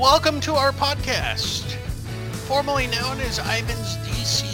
welcome 0.00 0.40
to 0.40 0.54
our 0.54 0.72
podcast, 0.72 1.74
formerly 2.46 2.86
known 2.86 3.20
as 3.20 3.38
Ivan's 3.38 3.98
DC 3.98 4.46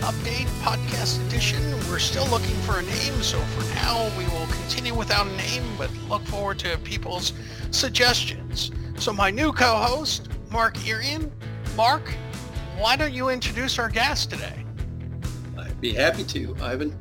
Update 0.00 0.44
Podcast 0.60 1.26
Edition. 1.26 1.58
We're 1.88 1.98
still 1.98 2.26
looking 2.26 2.54
for 2.66 2.80
a 2.80 2.82
name, 2.82 3.22
so 3.22 3.38
for 3.38 3.74
now 3.76 4.10
we 4.18 4.24
will 4.26 4.46
continue 4.48 4.94
without 4.94 5.26
a 5.26 5.36
name, 5.38 5.62
but 5.78 5.90
look 6.10 6.22
forward 6.26 6.58
to 6.58 6.76
people's 6.84 7.32
suggestions. 7.70 8.72
So 8.96 9.10
my 9.10 9.30
new 9.30 9.52
co-host, 9.52 10.28
Mark 10.50 10.76
Irian. 10.76 11.30
Mark, 11.78 12.06
why 12.76 12.94
don't 12.94 13.14
you 13.14 13.30
introduce 13.30 13.78
our 13.78 13.88
guest 13.88 14.28
today? 14.28 14.66
I'd 15.56 15.80
be 15.80 15.94
happy 15.94 16.24
to, 16.24 16.54
Ivan. 16.60 16.94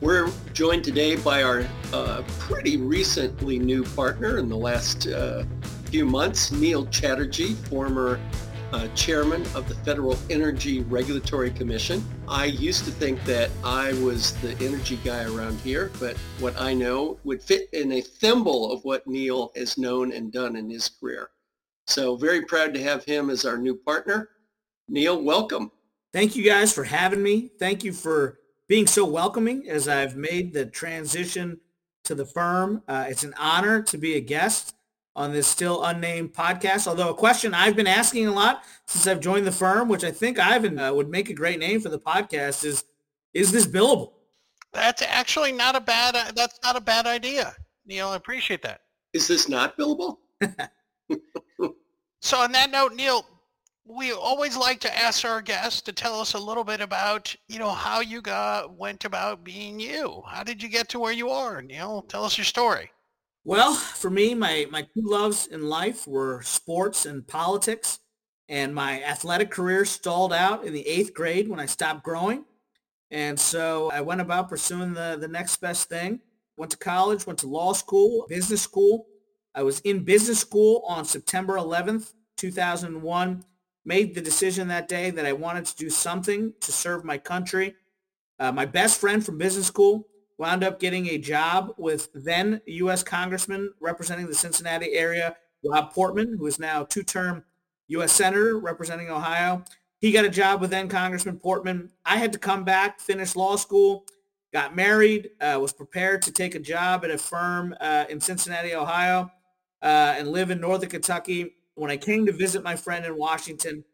We're 0.00 0.30
joined 0.52 0.84
today 0.84 1.16
by 1.16 1.42
our 1.42 1.66
uh, 1.92 2.22
pretty 2.38 2.76
recently 2.76 3.58
new 3.58 3.82
partner 3.82 4.38
in 4.38 4.48
the 4.48 4.56
last 4.56 5.08
uh, 5.08 5.44
few 5.94 6.04
months, 6.04 6.50
Neil 6.50 6.86
Chatterjee, 6.86 7.54
former 7.54 8.18
uh, 8.72 8.88
chairman 8.96 9.42
of 9.54 9.68
the 9.68 9.76
Federal 9.76 10.18
Energy 10.28 10.80
Regulatory 10.80 11.52
Commission. 11.52 12.04
I 12.26 12.46
used 12.46 12.84
to 12.86 12.90
think 12.90 13.22
that 13.26 13.48
I 13.62 13.92
was 14.02 14.32
the 14.40 14.56
energy 14.58 14.98
guy 15.04 15.22
around 15.22 15.60
here, 15.60 15.92
but 16.00 16.16
what 16.40 16.60
I 16.60 16.74
know 16.74 17.20
would 17.22 17.40
fit 17.40 17.68
in 17.72 17.92
a 17.92 18.00
thimble 18.00 18.72
of 18.72 18.84
what 18.84 19.06
Neil 19.06 19.52
has 19.54 19.78
known 19.78 20.10
and 20.10 20.32
done 20.32 20.56
in 20.56 20.68
his 20.68 20.88
career. 20.88 21.30
So 21.86 22.16
very 22.16 22.44
proud 22.44 22.74
to 22.74 22.82
have 22.82 23.04
him 23.04 23.30
as 23.30 23.44
our 23.44 23.56
new 23.56 23.76
partner. 23.76 24.30
Neil, 24.88 25.22
welcome. 25.22 25.70
Thank 26.12 26.34
you 26.34 26.42
guys 26.42 26.72
for 26.72 26.82
having 26.82 27.22
me. 27.22 27.52
Thank 27.60 27.84
you 27.84 27.92
for 27.92 28.40
being 28.66 28.88
so 28.88 29.04
welcoming 29.04 29.68
as 29.68 29.86
I've 29.86 30.16
made 30.16 30.54
the 30.54 30.66
transition 30.66 31.60
to 32.02 32.16
the 32.16 32.26
firm. 32.26 32.82
Uh, 32.88 33.06
it's 33.08 33.22
an 33.22 33.34
honor 33.38 33.80
to 33.82 33.96
be 33.96 34.16
a 34.16 34.20
guest 34.20 34.74
on 35.16 35.32
this 35.32 35.46
still 35.46 35.84
unnamed 35.84 36.34
podcast. 36.34 36.86
Although 36.86 37.10
a 37.10 37.14
question 37.14 37.54
I've 37.54 37.76
been 37.76 37.86
asking 37.86 38.26
a 38.26 38.32
lot 38.32 38.64
since 38.86 39.06
I've 39.06 39.20
joined 39.20 39.46
the 39.46 39.52
firm, 39.52 39.88
which 39.88 40.04
I 40.04 40.10
think 40.10 40.38
Ivan 40.38 40.78
uh, 40.78 40.92
would 40.92 41.08
make 41.08 41.30
a 41.30 41.34
great 41.34 41.58
name 41.58 41.80
for 41.80 41.88
the 41.88 41.98
podcast, 41.98 42.64
is 42.64 42.84
is 43.32 43.52
this 43.52 43.66
billable? 43.66 44.12
That's 44.72 45.02
actually 45.02 45.52
not 45.52 45.76
a 45.76 45.80
bad. 45.80 46.16
Uh, 46.16 46.32
that's 46.34 46.58
not 46.62 46.76
a 46.76 46.80
bad 46.80 47.06
idea, 47.06 47.54
Neil. 47.86 48.08
I 48.08 48.16
appreciate 48.16 48.62
that. 48.62 48.80
Is 49.12 49.28
this 49.28 49.48
not 49.48 49.78
billable? 49.78 50.18
so 52.20 52.38
on 52.38 52.52
that 52.52 52.70
note, 52.70 52.94
Neil, 52.94 53.24
we 53.86 54.12
always 54.12 54.56
like 54.56 54.80
to 54.80 54.98
ask 54.98 55.24
our 55.24 55.40
guests 55.42 55.80
to 55.82 55.92
tell 55.92 56.20
us 56.20 56.34
a 56.34 56.38
little 56.38 56.64
bit 56.64 56.80
about, 56.80 57.34
you 57.48 57.58
know, 57.58 57.70
how 57.70 58.00
you 58.00 58.20
got 58.20 58.76
went 58.76 59.04
about 59.04 59.44
being 59.44 59.78
you. 59.78 60.22
How 60.26 60.42
did 60.42 60.62
you 60.62 60.68
get 60.68 60.88
to 60.90 60.98
where 60.98 61.12
you 61.12 61.30
are, 61.30 61.62
Neil? 61.62 62.02
Tell 62.02 62.24
us 62.24 62.36
your 62.36 62.44
story. 62.44 62.90
Well, 63.46 63.74
for 63.74 64.08
me, 64.08 64.34
my, 64.34 64.66
my 64.70 64.82
two 64.82 65.02
loves 65.02 65.46
in 65.48 65.68
life 65.68 66.06
were 66.08 66.40
sports 66.42 67.04
and 67.04 67.26
politics. 67.26 68.00
And 68.48 68.74
my 68.74 69.02
athletic 69.02 69.50
career 69.50 69.84
stalled 69.84 70.32
out 70.32 70.64
in 70.64 70.72
the 70.72 70.86
eighth 70.86 71.14
grade 71.14 71.48
when 71.48 71.60
I 71.60 71.66
stopped 71.66 72.04
growing. 72.04 72.44
And 73.10 73.38
so 73.38 73.90
I 73.92 74.00
went 74.00 74.20
about 74.20 74.48
pursuing 74.48 74.92
the, 74.92 75.16
the 75.18 75.28
next 75.28 75.56
best 75.60 75.88
thing. 75.88 76.20
Went 76.56 76.70
to 76.72 76.78
college, 76.78 77.26
went 77.26 77.38
to 77.40 77.46
law 77.46 77.72
school, 77.72 78.26
business 78.28 78.62
school. 78.62 79.06
I 79.54 79.62
was 79.62 79.80
in 79.80 80.04
business 80.04 80.40
school 80.40 80.82
on 80.86 81.04
September 81.04 81.54
11th, 81.54 82.12
2001. 82.36 83.44
Made 83.86 84.14
the 84.14 84.20
decision 84.20 84.68
that 84.68 84.88
day 84.88 85.10
that 85.10 85.26
I 85.26 85.32
wanted 85.32 85.66
to 85.66 85.76
do 85.76 85.90
something 85.90 86.52
to 86.60 86.72
serve 86.72 87.04
my 87.04 87.18
country. 87.18 87.74
Uh, 88.38 88.52
my 88.52 88.66
best 88.66 89.00
friend 89.00 89.24
from 89.24 89.38
business 89.38 89.66
school 89.66 90.06
wound 90.38 90.64
up 90.64 90.80
getting 90.80 91.08
a 91.08 91.18
job 91.18 91.74
with 91.76 92.08
then 92.14 92.60
U.S. 92.66 93.02
Congressman 93.02 93.72
representing 93.80 94.26
the 94.26 94.34
Cincinnati 94.34 94.92
area, 94.92 95.36
Rob 95.64 95.92
Portman, 95.92 96.36
who 96.38 96.46
is 96.46 96.58
now 96.58 96.84
two-term 96.84 97.44
U.S. 97.88 98.12
Senator 98.12 98.58
representing 98.58 99.10
Ohio. 99.10 99.64
He 100.00 100.12
got 100.12 100.24
a 100.24 100.30
job 100.30 100.60
with 100.60 100.70
then 100.70 100.88
Congressman 100.88 101.38
Portman. 101.38 101.90
I 102.04 102.18
had 102.18 102.32
to 102.32 102.38
come 102.38 102.64
back, 102.64 103.00
finish 103.00 103.36
law 103.36 103.56
school, 103.56 104.04
got 104.52 104.76
married, 104.76 105.30
uh, 105.40 105.58
was 105.60 105.72
prepared 105.72 106.22
to 106.22 106.32
take 106.32 106.54
a 106.54 106.60
job 106.60 107.04
at 107.04 107.10
a 107.10 107.18
firm 107.18 107.74
uh, 107.80 108.04
in 108.08 108.20
Cincinnati, 108.20 108.74
Ohio, 108.74 109.30
uh, 109.82 110.14
and 110.16 110.28
live 110.28 110.50
in 110.50 110.60
northern 110.60 110.90
Kentucky. 110.90 111.56
When 111.74 111.90
I 111.90 111.96
came 111.96 112.26
to 112.26 112.32
visit 112.32 112.62
my 112.62 112.76
friend 112.76 113.04
in 113.04 113.16
Washington, 113.16 113.84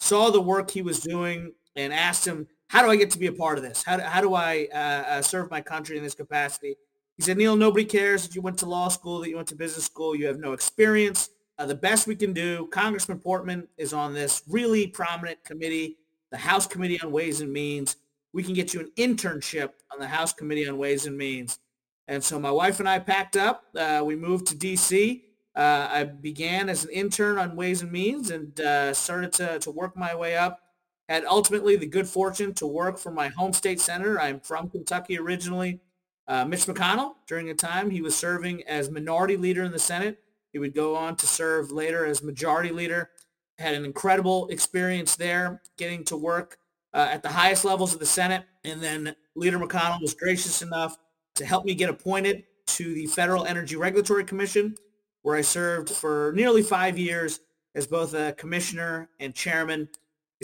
saw 0.00 0.30
the 0.30 0.40
work 0.40 0.70
he 0.70 0.82
was 0.82 1.00
doing 1.00 1.52
and 1.76 1.92
asked 1.92 2.26
him, 2.26 2.46
how 2.74 2.82
do 2.82 2.90
I 2.90 2.96
get 2.96 3.12
to 3.12 3.20
be 3.20 3.28
a 3.28 3.32
part 3.32 3.56
of 3.56 3.62
this? 3.62 3.84
How 3.84 3.96
do, 3.98 4.02
how 4.02 4.20
do 4.20 4.34
I 4.34 4.66
uh, 4.74 4.76
uh, 4.78 5.22
serve 5.22 5.48
my 5.48 5.60
country 5.60 5.96
in 5.96 6.02
this 6.02 6.16
capacity? 6.16 6.74
He 7.16 7.22
said, 7.22 7.36
Neil, 7.36 7.54
nobody 7.54 7.84
cares 7.84 8.26
that 8.26 8.34
you 8.34 8.42
went 8.42 8.58
to 8.58 8.66
law 8.66 8.88
school, 8.88 9.20
that 9.20 9.28
you 9.28 9.36
went 9.36 9.46
to 9.48 9.54
business 9.54 9.84
school. 9.84 10.16
You 10.16 10.26
have 10.26 10.40
no 10.40 10.54
experience. 10.54 11.30
Uh, 11.56 11.66
the 11.66 11.76
best 11.76 12.08
we 12.08 12.16
can 12.16 12.32
do, 12.32 12.66
Congressman 12.72 13.20
Portman 13.20 13.68
is 13.78 13.92
on 13.92 14.12
this 14.12 14.42
really 14.48 14.88
prominent 14.88 15.44
committee, 15.44 15.98
the 16.32 16.36
House 16.36 16.66
Committee 16.66 17.00
on 17.00 17.12
Ways 17.12 17.40
and 17.40 17.52
Means. 17.52 17.94
We 18.32 18.42
can 18.42 18.54
get 18.54 18.74
you 18.74 18.80
an 18.80 18.90
internship 18.96 19.70
on 19.92 20.00
the 20.00 20.08
House 20.08 20.32
Committee 20.32 20.68
on 20.68 20.76
Ways 20.76 21.06
and 21.06 21.16
Means. 21.16 21.60
And 22.08 22.24
so 22.24 22.40
my 22.40 22.50
wife 22.50 22.80
and 22.80 22.88
I 22.88 22.98
packed 22.98 23.36
up. 23.36 23.66
Uh, 23.78 24.02
we 24.04 24.16
moved 24.16 24.48
to 24.48 24.56
D.C. 24.56 25.22
Uh, 25.54 25.88
I 25.88 26.02
began 26.02 26.68
as 26.68 26.82
an 26.82 26.90
intern 26.90 27.38
on 27.38 27.54
Ways 27.54 27.82
and 27.82 27.92
Means 27.92 28.32
and 28.32 28.52
started 28.96 29.32
to, 29.34 29.60
to 29.60 29.70
work 29.70 29.96
my 29.96 30.12
way 30.12 30.36
up 30.36 30.63
had 31.08 31.24
ultimately 31.24 31.76
the 31.76 31.86
good 31.86 32.08
fortune 32.08 32.54
to 32.54 32.66
work 32.66 32.98
for 32.98 33.10
my 33.10 33.28
home 33.28 33.52
state 33.52 33.80
senator. 33.80 34.20
I'm 34.20 34.40
from 34.40 34.70
Kentucky 34.70 35.18
originally. 35.18 35.80
Uh, 36.26 36.44
Mitch 36.44 36.64
McConnell, 36.66 37.14
during 37.26 37.50
a 37.50 37.54
time 37.54 37.90
he 37.90 38.00
was 38.00 38.16
serving 38.16 38.62
as 38.66 38.90
minority 38.90 39.36
leader 39.36 39.62
in 39.62 39.72
the 39.72 39.78
Senate. 39.78 40.18
He 40.52 40.58
would 40.58 40.74
go 40.74 40.96
on 40.96 41.16
to 41.16 41.26
serve 41.26 41.70
later 41.70 42.06
as 42.06 42.22
majority 42.22 42.70
leader. 42.70 43.10
Had 43.58 43.74
an 43.74 43.84
incredible 43.84 44.48
experience 44.48 45.16
there, 45.16 45.60
getting 45.76 46.04
to 46.04 46.16
work 46.16 46.58
uh, 46.94 47.08
at 47.10 47.22
the 47.22 47.28
highest 47.28 47.64
levels 47.64 47.92
of 47.92 48.00
the 48.00 48.06
Senate. 48.06 48.44
And 48.64 48.80
then 48.80 49.14
Leader 49.34 49.58
McConnell 49.58 50.00
was 50.00 50.14
gracious 50.14 50.62
enough 50.62 50.96
to 51.34 51.44
help 51.44 51.64
me 51.64 51.74
get 51.74 51.90
appointed 51.90 52.44
to 52.66 52.94
the 52.94 53.06
Federal 53.06 53.44
Energy 53.44 53.76
Regulatory 53.76 54.24
Commission, 54.24 54.76
where 55.22 55.36
I 55.36 55.42
served 55.42 55.90
for 55.90 56.32
nearly 56.34 56.62
five 56.62 56.96
years 56.96 57.40
as 57.74 57.86
both 57.86 58.14
a 58.14 58.32
commissioner 58.32 59.10
and 59.20 59.34
chairman. 59.34 59.88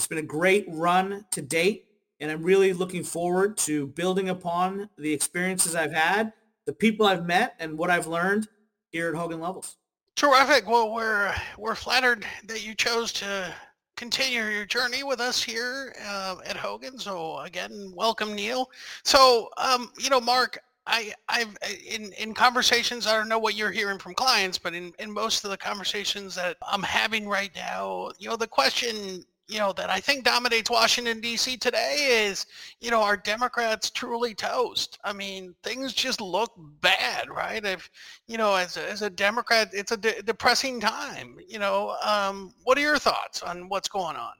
It's 0.00 0.06
been 0.06 0.16
a 0.16 0.22
great 0.22 0.64
run 0.66 1.26
to 1.30 1.42
date, 1.42 1.84
and 2.20 2.30
I'm 2.30 2.42
really 2.42 2.72
looking 2.72 3.04
forward 3.04 3.58
to 3.58 3.88
building 3.88 4.30
upon 4.30 4.88
the 4.96 5.12
experiences 5.12 5.74
I've 5.74 5.92
had, 5.92 6.32
the 6.64 6.72
people 6.72 7.04
I've 7.04 7.26
met, 7.26 7.54
and 7.58 7.76
what 7.76 7.90
I've 7.90 8.06
learned 8.06 8.48
here 8.88 9.10
at 9.10 9.14
Hogan 9.14 9.40
Lovells. 9.40 9.74
Terrific. 10.16 10.66
Well, 10.66 10.94
we're 10.94 11.34
we're 11.58 11.74
flattered 11.74 12.24
that 12.46 12.66
you 12.66 12.74
chose 12.74 13.12
to 13.12 13.52
continue 13.96 14.42
your 14.42 14.64
journey 14.64 15.02
with 15.02 15.20
us 15.20 15.42
here 15.42 15.94
uh, 16.02 16.36
at 16.46 16.56
Hogan. 16.56 16.98
So 16.98 17.40
again, 17.40 17.92
welcome, 17.94 18.34
Neil. 18.34 18.70
So 19.04 19.50
um, 19.58 19.92
you 19.98 20.08
know, 20.08 20.18
Mark, 20.18 20.58
I, 20.86 21.12
I've 21.28 21.54
in 21.86 22.10
in 22.14 22.32
conversations. 22.32 23.06
I 23.06 23.18
don't 23.18 23.28
know 23.28 23.38
what 23.38 23.54
you're 23.54 23.70
hearing 23.70 23.98
from 23.98 24.14
clients, 24.14 24.56
but 24.56 24.72
in 24.72 24.94
in 24.98 25.12
most 25.12 25.44
of 25.44 25.50
the 25.50 25.58
conversations 25.58 26.34
that 26.36 26.56
I'm 26.66 26.82
having 26.82 27.28
right 27.28 27.50
now, 27.54 28.12
you 28.18 28.30
know, 28.30 28.36
the 28.36 28.46
question 28.46 29.26
you 29.50 29.58
know, 29.58 29.72
that 29.72 29.90
I 29.90 30.00
think 30.00 30.24
dominates 30.24 30.70
Washington, 30.70 31.20
D.C. 31.20 31.56
today 31.56 32.26
is, 32.26 32.46
you 32.80 32.90
know, 32.90 33.02
are 33.02 33.16
Democrats 33.16 33.90
truly 33.90 34.34
toast? 34.34 34.98
I 35.02 35.12
mean, 35.12 35.54
things 35.62 35.92
just 35.92 36.20
look 36.20 36.52
bad, 36.80 37.28
right? 37.28 37.64
If, 37.64 37.90
you 38.28 38.38
know, 38.38 38.54
as 38.54 38.76
a, 38.76 38.88
as 38.88 39.02
a 39.02 39.10
Democrat, 39.10 39.70
it's 39.72 39.92
a 39.92 39.96
de- 39.96 40.22
depressing 40.22 40.80
time. 40.80 41.36
You 41.48 41.58
know, 41.58 41.96
um, 42.04 42.54
what 42.62 42.78
are 42.78 42.82
your 42.82 42.98
thoughts 42.98 43.42
on 43.42 43.68
what's 43.68 43.88
going 43.88 44.16
on? 44.16 44.34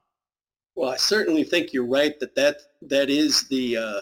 Well, 0.77 0.91
I 0.91 0.97
certainly 0.97 1.43
think 1.45 1.73
you're 1.73 1.87
right 1.87 2.19
that 2.21 2.37
that, 2.37 2.59
that 2.83 3.11
is 3.11 3.49
the 3.49 3.77
uh, 3.77 4.01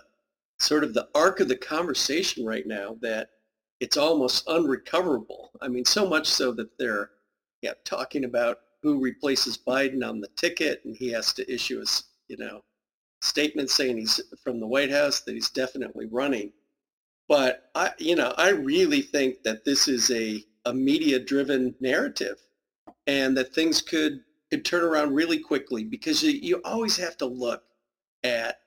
sort 0.61 0.85
of 0.85 0.93
the 0.93 1.09
arc 1.15 1.41
of 1.41 1.49
the 1.49 1.57
conversation 1.57 2.45
right 2.45 2.67
now, 2.67 2.97
that 3.01 3.31
it's 3.81 3.97
almost 3.97 4.47
unrecoverable. 4.47 5.51
I 5.63 5.69
mean, 5.69 5.85
so 5.85 6.07
much 6.07 6.27
so 6.27 6.53
that 6.53 6.77
they're 6.79 7.11
yeah, 7.63 7.73
talking 7.85 8.25
about 8.25 8.59
who 8.83 9.01
replaces 9.01 9.59
Biden 9.59 10.07
on 10.09 10.21
the 10.21 10.29
ticket, 10.37 10.83
and 10.85 10.97
he 10.97 11.11
has 11.13 11.33
to 11.35 11.53
issue 11.53 11.83
a 11.83 11.87
you 12.29 12.37
know 12.37 12.63
statement 13.23 13.71
saying 13.71 13.99
he's 13.99 14.21
from 14.43 14.61
the 14.61 14.67
White 14.67 14.91
House 14.91 15.21
that 15.21 15.35
he's 15.35 15.51
definitely 15.51 16.07
running. 16.07 16.53
But 17.29 17.71
I, 17.75 17.91
you 17.99 18.17
know, 18.17 18.33
I 18.39 18.51
really 18.51 19.03
think 19.03 19.43
that 19.43 19.65
this 19.65 19.89
is 19.89 20.11
a 20.11 20.45
a 20.65 20.75
media-driven 20.75 21.75
narrative, 21.81 22.39
and 23.07 23.37
that 23.37 23.55
things 23.55 23.83
could 23.83 24.21
could 24.51 24.65
turn 24.65 24.83
around 24.85 25.15
really 25.15 25.39
quickly 25.39 25.85
because 25.85 26.23
you, 26.23 26.33
you 26.33 26.61
always 26.65 26.97
have 26.97 27.17
to 27.19 27.27
look 27.27 27.63
at 28.25 28.61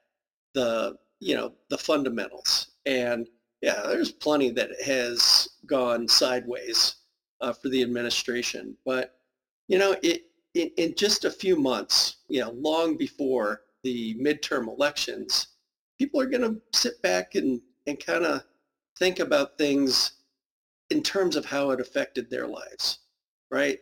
the 0.53 0.97
you 1.19 1.35
know 1.35 1.53
the 1.69 1.77
fundamentals 1.77 2.71
and 2.85 3.27
yeah 3.61 3.81
there's 3.85 4.11
plenty 4.11 4.49
that 4.49 4.69
has 4.85 5.47
gone 5.65 6.07
sideways 6.07 6.95
uh, 7.41 7.53
for 7.53 7.69
the 7.69 7.81
administration 7.81 8.75
but 8.85 9.20
you 9.71 9.77
know, 9.77 9.95
it, 10.03 10.23
in, 10.53 10.69
in 10.75 10.95
just 10.95 11.23
a 11.23 11.31
few 11.31 11.55
months, 11.55 12.17
you 12.27 12.41
know, 12.41 12.51
long 12.51 12.97
before 12.97 13.61
the 13.83 14.13
midterm 14.15 14.67
elections, 14.67 15.47
people 15.97 16.19
are 16.19 16.25
going 16.25 16.41
to 16.41 16.61
sit 16.77 17.01
back 17.01 17.35
and, 17.35 17.61
and 17.87 18.05
kind 18.05 18.25
of 18.25 18.43
think 18.99 19.19
about 19.19 19.57
things 19.57 20.11
in 20.89 21.01
terms 21.01 21.37
of 21.37 21.45
how 21.45 21.71
it 21.71 21.79
affected 21.79 22.29
their 22.29 22.47
lives, 22.47 22.99
right? 23.49 23.79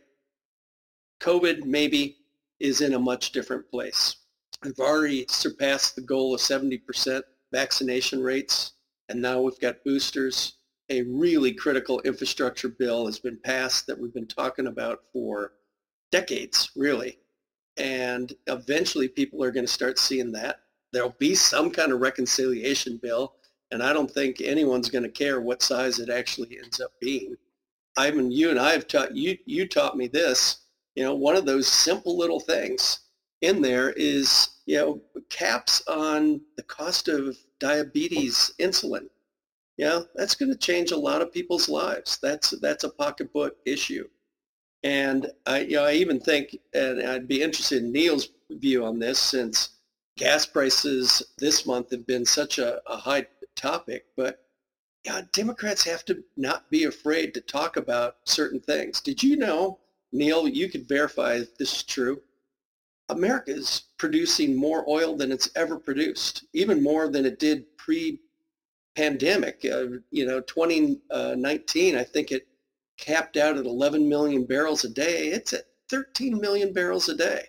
COVID 1.21 1.65
maybe 1.65 2.17
is 2.59 2.81
in 2.81 2.93
a 2.93 2.99
much 2.99 3.31
different 3.31 3.67
place. 3.71 4.17
We've 4.63 4.77
already 4.77 5.25
surpassed 5.27 5.95
the 5.95 6.03
goal 6.03 6.35
of 6.35 6.39
70% 6.39 7.23
vaccination 7.51 8.21
rates, 8.21 8.73
and 9.09 9.19
now 9.19 9.41
we've 9.41 9.59
got 9.59 9.83
boosters. 9.83 10.53
A 10.91 11.01
really 11.01 11.51
critical 11.51 11.99
infrastructure 12.01 12.69
bill 12.69 13.07
has 13.07 13.17
been 13.17 13.39
passed 13.43 13.87
that 13.87 13.99
we've 13.99 14.13
been 14.13 14.27
talking 14.27 14.67
about 14.67 14.99
for 15.11 15.53
decades, 16.11 16.71
really. 16.75 17.19
And 17.77 18.33
eventually 18.47 19.07
people 19.07 19.43
are 19.43 19.51
going 19.51 19.65
to 19.65 19.71
start 19.71 19.99
seeing 19.99 20.31
that. 20.33 20.61
There'll 20.91 21.15
be 21.19 21.35
some 21.35 21.71
kind 21.71 21.91
of 21.91 22.01
reconciliation 22.01 22.97
bill, 22.97 23.35
and 23.71 23.83
I 23.83 23.93
don't 23.93 24.09
think 24.09 24.41
anyone's 24.41 24.89
going 24.89 25.03
to 25.03 25.09
care 25.09 25.39
what 25.39 25.61
size 25.61 25.99
it 25.99 26.09
actually 26.09 26.57
ends 26.61 26.81
up 26.81 26.91
being. 26.99 27.35
Ivan, 27.97 28.31
you 28.31 28.49
and 28.49 28.59
I 28.59 28.71
have 28.71 28.87
taught 28.87 29.15
you. 29.15 29.37
You 29.45 29.67
taught 29.67 29.97
me 29.97 30.07
this. 30.07 30.57
You 30.95 31.03
know, 31.03 31.15
one 31.15 31.35
of 31.35 31.45
those 31.45 31.67
simple 31.67 32.17
little 32.17 32.39
things 32.39 32.99
in 33.41 33.61
there 33.61 33.91
is 33.91 34.49
you 34.65 34.77
know 34.77 35.01
caps 35.29 35.81
on 35.87 36.41
the 36.57 36.63
cost 36.63 37.07
of 37.07 37.37
diabetes 37.59 38.53
insulin. 38.59 39.07
Yeah, 39.77 40.01
that's 40.15 40.35
going 40.35 40.51
to 40.51 40.57
change 40.57 40.91
a 40.91 40.97
lot 40.97 41.21
of 41.21 41.31
people's 41.31 41.69
lives. 41.69 42.19
That's 42.21 42.51
that's 42.61 42.83
a 42.83 42.89
pocketbook 42.89 43.57
issue. 43.65 44.07
And 44.83 45.31
I, 45.45 45.59
you 45.59 45.75
know, 45.75 45.85
I 45.85 45.93
even 45.93 46.19
think, 46.19 46.57
and 46.73 47.05
I'd 47.05 47.27
be 47.27 47.41
interested 47.41 47.83
in 47.83 47.91
Neil's 47.91 48.29
view 48.49 48.85
on 48.85 48.99
this, 48.99 49.19
since 49.19 49.69
gas 50.17 50.45
prices 50.45 51.23
this 51.37 51.65
month 51.65 51.91
have 51.91 52.07
been 52.07 52.25
such 52.25 52.59
a, 52.59 52.81
a 52.89 52.97
high 52.97 53.25
topic. 53.55 54.05
But 54.15 54.45
Democrats 55.31 55.83
have 55.85 56.05
to 56.05 56.23
not 56.37 56.69
be 56.69 56.83
afraid 56.85 57.33
to 57.33 57.41
talk 57.41 57.77
about 57.77 58.17
certain 58.25 58.59
things. 58.59 59.01
Did 59.01 59.23
you 59.23 59.37
know, 59.37 59.79
Neil? 60.11 60.47
You 60.47 60.69
could 60.69 60.87
verify 60.87 61.35
if 61.35 61.55
this 61.57 61.77
is 61.77 61.83
true. 61.83 62.21
America 63.09 63.51
is 63.51 63.83
producing 63.97 64.55
more 64.55 64.87
oil 64.87 65.15
than 65.15 65.31
it's 65.31 65.49
ever 65.55 65.77
produced, 65.79 66.45
even 66.53 66.83
more 66.83 67.07
than 67.09 67.25
it 67.25 67.39
did 67.39 67.65
pre-pandemic. 67.77 69.65
Uh, 69.65 69.85
you 70.11 70.25
know, 70.25 70.41
2019, 70.41 71.95
I 71.95 72.03
think 72.03 72.31
it 72.31 72.47
capped 72.99 73.37
out 73.37 73.57
at 73.57 73.65
11 73.65 74.07
million 74.07 74.45
barrels 74.45 74.83
a 74.83 74.89
day. 74.89 75.29
It's 75.29 75.53
at 75.53 75.65
13 75.89 76.39
million 76.39 76.73
barrels 76.73 77.09
a 77.09 77.15
day. 77.15 77.45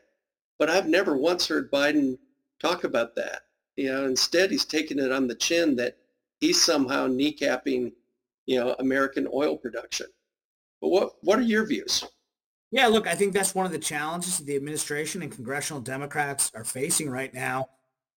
But 0.58 0.70
I've 0.70 0.88
never 0.88 1.16
once 1.16 1.48
heard 1.48 1.70
Biden 1.70 2.18
talk 2.60 2.84
about 2.84 3.16
that. 3.16 3.42
You 3.76 3.92
know, 3.92 4.04
instead 4.06 4.50
he's 4.50 4.64
taking 4.64 4.98
it 4.98 5.12
on 5.12 5.26
the 5.26 5.34
chin 5.34 5.76
that 5.76 5.96
he's 6.40 6.62
somehow 6.62 7.06
kneecapping, 7.06 7.92
you 8.46 8.60
know, 8.60 8.74
American 8.78 9.26
oil 9.32 9.56
production. 9.56 10.06
But 10.80 10.88
what 10.88 11.12
what 11.22 11.38
are 11.38 11.42
your 11.42 11.66
views? 11.66 12.04
Yeah, 12.70 12.86
look, 12.86 13.06
I 13.06 13.14
think 13.14 13.32
that's 13.32 13.54
one 13.54 13.66
of 13.66 13.72
the 13.72 13.78
challenges 13.78 14.38
that 14.38 14.46
the 14.46 14.56
administration 14.56 15.22
and 15.22 15.32
congressional 15.32 15.80
Democrats 15.80 16.52
are 16.54 16.64
facing 16.64 17.10
right 17.10 17.32
now 17.34 17.70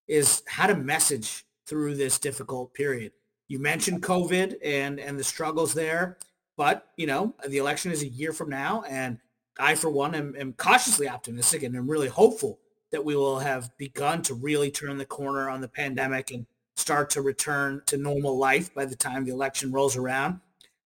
is 0.08 0.44
how 0.48 0.68
to 0.68 0.76
message 0.76 1.46
through 1.66 1.96
this 1.96 2.20
difficult 2.20 2.74
period. 2.74 3.14
You 3.48 3.60
mentioned 3.60 4.04
COVID 4.04 4.56
and 4.64 5.00
and 5.00 5.18
the 5.18 5.24
struggles 5.24 5.74
there. 5.74 6.18
But, 6.56 6.88
you 6.98 7.08
know, 7.08 7.34
the 7.48 7.58
election 7.58 7.92
is 7.92 8.04
a 8.04 8.08
year 8.08 8.34
from 8.34 8.50
now. 8.50 8.84
And 8.88 9.20
I, 9.60 9.76
for 9.76 9.90
one, 9.90 10.16
am, 10.16 10.36
am 10.38 10.54
cautiously 10.54 11.08
optimistic 11.08 11.64
and 11.64 11.76
am 11.76 11.90
really 11.90 12.08
hopeful 12.08 12.60
that 12.92 13.04
we 13.04 13.16
will 13.16 13.40
have 13.40 13.76
begun 13.78 14.22
to 14.24 14.34
really 14.36 14.70
turn 14.70 14.98
the 14.98 15.06
corner 15.06 15.50
on 15.50 15.62
the 15.62 15.68
pandemic 15.68 16.32
and 16.32 16.46
start 16.76 17.10
to 17.12 17.22
return 17.22 17.82
to 17.88 17.98
normal 17.98 18.38
life 18.38 18.74
by 18.74 18.86
the 18.86 18.96
time 18.96 19.26
the 19.26 19.32
election 19.32 19.72
rolls 19.72 19.96
around. 19.96 20.40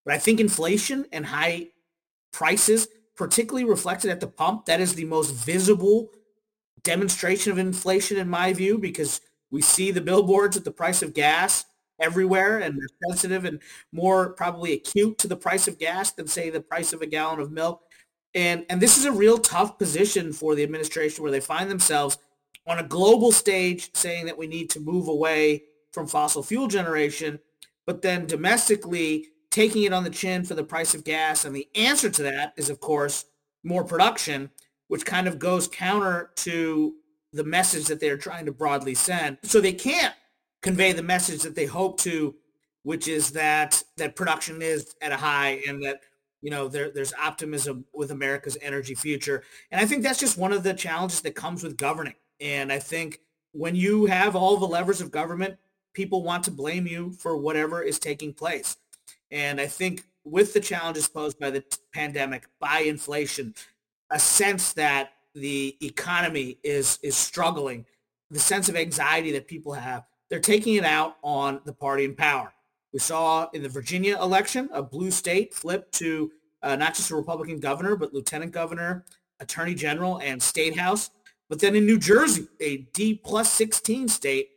But 0.06 0.14
I 0.14 0.20
think 0.20 0.40
inflation 0.40 1.06
and 1.12 1.26
high 1.26 1.68
prices, 2.32 2.88
particularly 3.16 3.66
reflected 3.66 4.10
at 4.10 4.22
the 4.22 4.28
pump, 4.28 4.66
that 4.66 4.80
is 4.80 4.96
the 4.96 5.06
most 5.06 5.32
visible 5.32 6.10
demonstration 6.84 7.52
of 7.52 7.58
inflation 7.58 8.18
in 8.18 8.30
my 8.30 8.54
view, 8.54 8.78
because 8.78 9.20
we 9.52 9.62
see 9.62 9.92
the 9.92 10.02
billboards 10.02 10.56
at 10.56 10.64
the 10.64 10.72
price 10.72 11.02
of 11.02 11.14
gas 11.14 11.66
everywhere 12.00 12.60
and 12.60 12.78
they're 12.78 13.10
sensitive 13.10 13.46
and 13.46 13.60
more 13.92 14.30
probably 14.30 14.74
acute 14.74 15.18
to 15.18 15.28
the 15.28 15.36
price 15.36 15.68
of 15.68 15.80
gas 15.80 16.12
than 16.12 16.28
say 16.28 16.50
the 16.50 16.62
price 16.62 16.94
of 16.94 17.02
a 17.02 17.08
gallon 17.08 17.40
of 17.40 17.52
milk. 17.52 17.84
And 18.36 18.66
and 18.70 18.82
this 18.82 18.98
is 18.98 19.06
a 19.06 19.12
real 19.12 19.38
tough 19.38 19.78
position 19.80 20.32
for 20.32 20.56
the 20.56 20.64
administration 20.64 21.24
where 21.24 21.32
they 21.32 21.40
find 21.40 21.70
themselves 21.70 22.18
on 22.68 22.80
a 22.80 22.84
global 22.84 23.32
stage 23.32 23.96
saying 23.96 24.26
that 24.26 24.38
we 24.38 24.48
need 24.48 24.70
to 24.72 24.80
move 24.80 25.08
away 25.08 25.64
from 25.92 26.06
fossil 26.06 26.44
fuel 26.44 26.68
generation, 26.68 27.40
but 27.86 28.02
then 28.02 28.28
domestically 28.28 29.28
taking 29.50 29.84
it 29.84 29.94
on 29.94 30.04
the 30.04 30.10
chin 30.10 30.44
for 30.44 30.54
the 30.54 30.64
price 30.64 30.94
of 30.94 31.04
gas. 31.04 31.46
And 31.46 31.56
the 31.56 31.68
answer 31.74 32.10
to 32.10 32.24
that 32.24 32.54
is, 32.58 32.70
of 32.70 32.80
course, 32.80 33.26
more 33.64 33.84
production, 33.84 34.52
which 34.88 35.06
kind 35.06 35.28
of 35.28 35.40
goes 35.40 35.68
counter 35.68 36.30
to 36.36 36.96
the 37.34 37.44
message 37.44 37.86
that 37.86 38.00
they're 38.00 38.18
trying 38.18 38.46
to 38.46 38.52
broadly 38.52 38.94
send. 38.94 39.38
So 39.44 39.60
they 39.60 39.74
can't 39.74 40.14
convey 40.62 40.94
the 40.94 41.04
message 41.04 41.42
that 41.44 41.56
they 41.56 41.66
hope 41.66 42.00
to, 42.02 42.36
which 42.84 43.08
is 43.08 43.32
that 43.32 43.84
that 43.98 44.16
production 44.16 44.62
is 44.62 44.96
at 45.02 45.12
a 45.12 45.18
high 45.18 45.62
and 45.68 45.84
that 45.84 46.02
you 46.42 46.52
know 46.52 46.68
there, 46.68 46.90
there's 46.90 47.14
optimism 47.14 47.86
with 47.94 48.12
America's 48.12 48.58
energy 48.62 48.96
future. 48.96 49.44
And 49.72 49.82
I 49.82 49.86
think 49.86 50.04
that's 50.04 50.20
just 50.20 50.38
one 50.38 50.54
of 50.54 50.64
the 50.64 50.74
challenges 50.74 51.22
that 51.22 51.36
comes 51.36 51.64
with 51.64 51.78
governing. 51.78 52.16
And 52.40 52.72
I 52.72 52.80
think 52.80 53.22
when 53.52 53.76
you 53.76 54.06
have 54.06 54.36
all 54.36 54.58
the 54.58 54.68
levers 54.68 55.02
of 55.02 55.12
government, 55.12 55.58
people 55.94 56.22
want 56.22 56.44
to 56.44 56.52
blame 56.52 56.86
you 56.86 57.12
for 57.12 57.38
whatever 57.38 57.82
is 57.82 57.98
taking 57.98 58.34
place. 58.34 58.78
And 59.32 59.60
I 59.60 59.68
think 59.68 60.04
with 60.24 60.54
the 60.54 60.60
challenges 60.60 61.08
posed 61.08 61.40
by 61.40 61.50
the 61.50 61.64
pandemic, 61.94 62.48
by 62.60 62.82
inflation, 62.82 63.56
a 64.10 64.20
sense 64.20 64.74
that 64.74 65.14
the 65.34 65.76
economy 65.82 66.58
is 66.64 67.00
is 67.02 67.16
struggling, 67.16 67.86
the 68.30 68.40
sense 68.40 68.70
of 68.70 68.76
anxiety 68.76 69.32
that 69.32 69.48
people 69.48 69.74
have, 69.74 70.04
they're 70.30 70.40
taking 70.40 70.76
it 70.76 70.84
out 70.84 71.18
on 71.24 71.62
the 71.66 71.74
party 71.74 72.06
in 72.06 72.16
power. 72.16 72.54
We 72.94 73.00
saw 73.00 73.50
in 73.54 73.64
the 73.64 73.70
Virginia 73.70 74.18
election, 74.22 74.70
a 74.72 74.82
blue 74.82 75.12
state 75.12 75.54
flip 75.54 75.92
to 75.94 76.32
uh, 76.64 76.76
not 76.76 76.96
just 76.96 77.12
a 77.12 77.16
Republican 77.16 77.60
governor, 77.60 77.96
but 77.96 78.14
lieutenant 78.14 78.52
governor, 78.52 79.06
attorney 79.40 79.76
general, 79.76 80.20
and 80.20 80.42
state 80.42 80.78
house. 80.78 81.12
But 81.50 81.60
then 81.60 81.76
in 81.76 81.86
New 81.86 82.00
Jersey, 82.00 82.48
a 82.60 82.78
D 82.94 83.16
plus 83.16 83.52
16 83.52 84.08
state, 84.08 84.50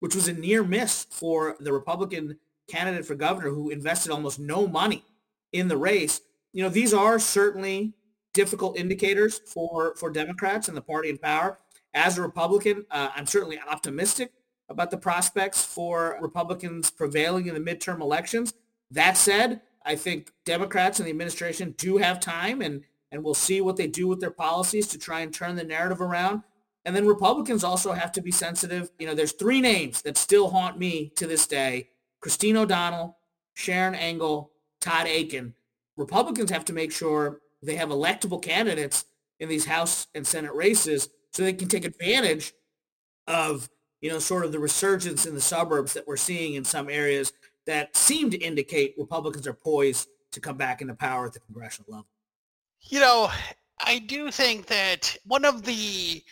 which 0.00 0.14
was 0.14 0.28
a 0.28 0.32
near 0.32 0.62
miss 0.62 1.06
for 1.10 1.56
the 1.60 1.72
Republican 1.72 2.38
candidate 2.68 3.04
for 3.04 3.14
governor 3.14 3.50
who 3.50 3.70
invested 3.70 4.12
almost 4.12 4.38
no 4.38 4.66
money 4.66 5.04
in 5.52 5.68
the 5.68 5.76
race. 5.76 6.20
You 6.52 6.62
know, 6.62 6.70
these 6.70 6.94
are 6.94 7.18
certainly 7.18 7.92
difficult 8.32 8.78
indicators 8.78 9.40
for, 9.46 9.94
for 9.96 10.10
Democrats 10.10 10.68
and 10.68 10.76
the 10.76 10.82
party 10.82 11.10
in 11.10 11.18
power. 11.18 11.58
As 11.92 12.16
a 12.16 12.22
Republican, 12.22 12.86
uh, 12.90 13.10
I'm 13.14 13.26
certainly 13.26 13.58
optimistic 13.68 14.32
about 14.70 14.90
the 14.90 14.96
prospects 14.96 15.64
for 15.64 16.16
Republicans 16.22 16.90
prevailing 16.90 17.48
in 17.48 17.54
the 17.54 17.60
midterm 17.60 18.00
elections. 18.00 18.54
That 18.90 19.16
said, 19.16 19.60
I 19.84 19.96
think 19.96 20.32
Democrats 20.44 21.00
and 21.00 21.06
the 21.06 21.10
administration 21.10 21.74
do 21.76 21.98
have 21.98 22.20
time 22.20 22.62
and, 22.62 22.84
and 23.10 23.24
we'll 23.24 23.34
see 23.34 23.60
what 23.60 23.76
they 23.76 23.88
do 23.88 24.06
with 24.06 24.20
their 24.20 24.30
policies 24.30 24.86
to 24.88 24.98
try 24.98 25.20
and 25.20 25.34
turn 25.34 25.56
the 25.56 25.64
narrative 25.64 26.00
around. 26.00 26.44
And 26.84 26.94
then 26.94 27.06
Republicans 27.06 27.64
also 27.64 27.92
have 27.92 28.12
to 28.12 28.22
be 28.22 28.30
sensitive. 28.30 28.90
You 28.98 29.06
know, 29.06 29.14
there's 29.14 29.32
three 29.32 29.60
names 29.60 30.02
that 30.02 30.16
still 30.16 30.50
haunt 30.50 30.78
me 30.78 31.12
to 31.16 31.26
this 31.26 31.46
day. 31.46 31.90
Christine 32.20 32.56
O'Donnell, 32.56 33.18
Sharon 33.54 33.94
Angle, 33.94 34.52
Todd 34.80 35.06
Akin. 35.06 35.54
Republicans 35.96 36.50
have 36.50 36.64
to 36.66 36.72
make 36.72 36.92
sure 36.92 37.40
they 37.62 37.76
have 37.76 37.90
electable 37.90 38.40
candidates 38.40 39.04
in 39.38 39.48
these 39.48 39.66
House 39.66 40.06
and 40.14 40.26
Senate 40.26 40.54
races 40.54 41.08
so 41.32 41.42
they 41.42 41.52
can 41.52 41.68
take 41.68 41.84
advantage 41.84 42.54
of 43.26 43.68
you 44.00 44.10
know, 44.10 44.18
sort 44.18 44.44
of 44.44 44.52
the 44.52 44.58
resurgence 44.58 45.26
in 45.26 45.34
the 45.34 45.40
suburbs 45.40 45.92
that 45.92 46.06
we're 46.06 46.16
seeing 46.16 46.54
in 46.54 46.64
some 46.64 46.88
areas 46.88 47.32
that 47.66 47.96
seem 47.96 48.30
to 48.30 48.38
indicate 48.38 48.94
Republicans 48.98 49.46
are 49.46 49.52
poised 49.52 50.08
to 50.32 50.40
come 50.40 50.56
back 50.56 50.80
into 50.80 50.94
power 50.94 51.26
at 51.26 51.32
the 51.32 51.40
congressional 51.40 51.90
level. 51.90 52.06
You 52.82 53.00
know, 53.00 53.30
I 53.78 53.98
do 53.98 54.30
think 54.30 54.66
that 54.66 55.16
one 55.24 55.44
of 55.44 55.64
the 55.64 56.22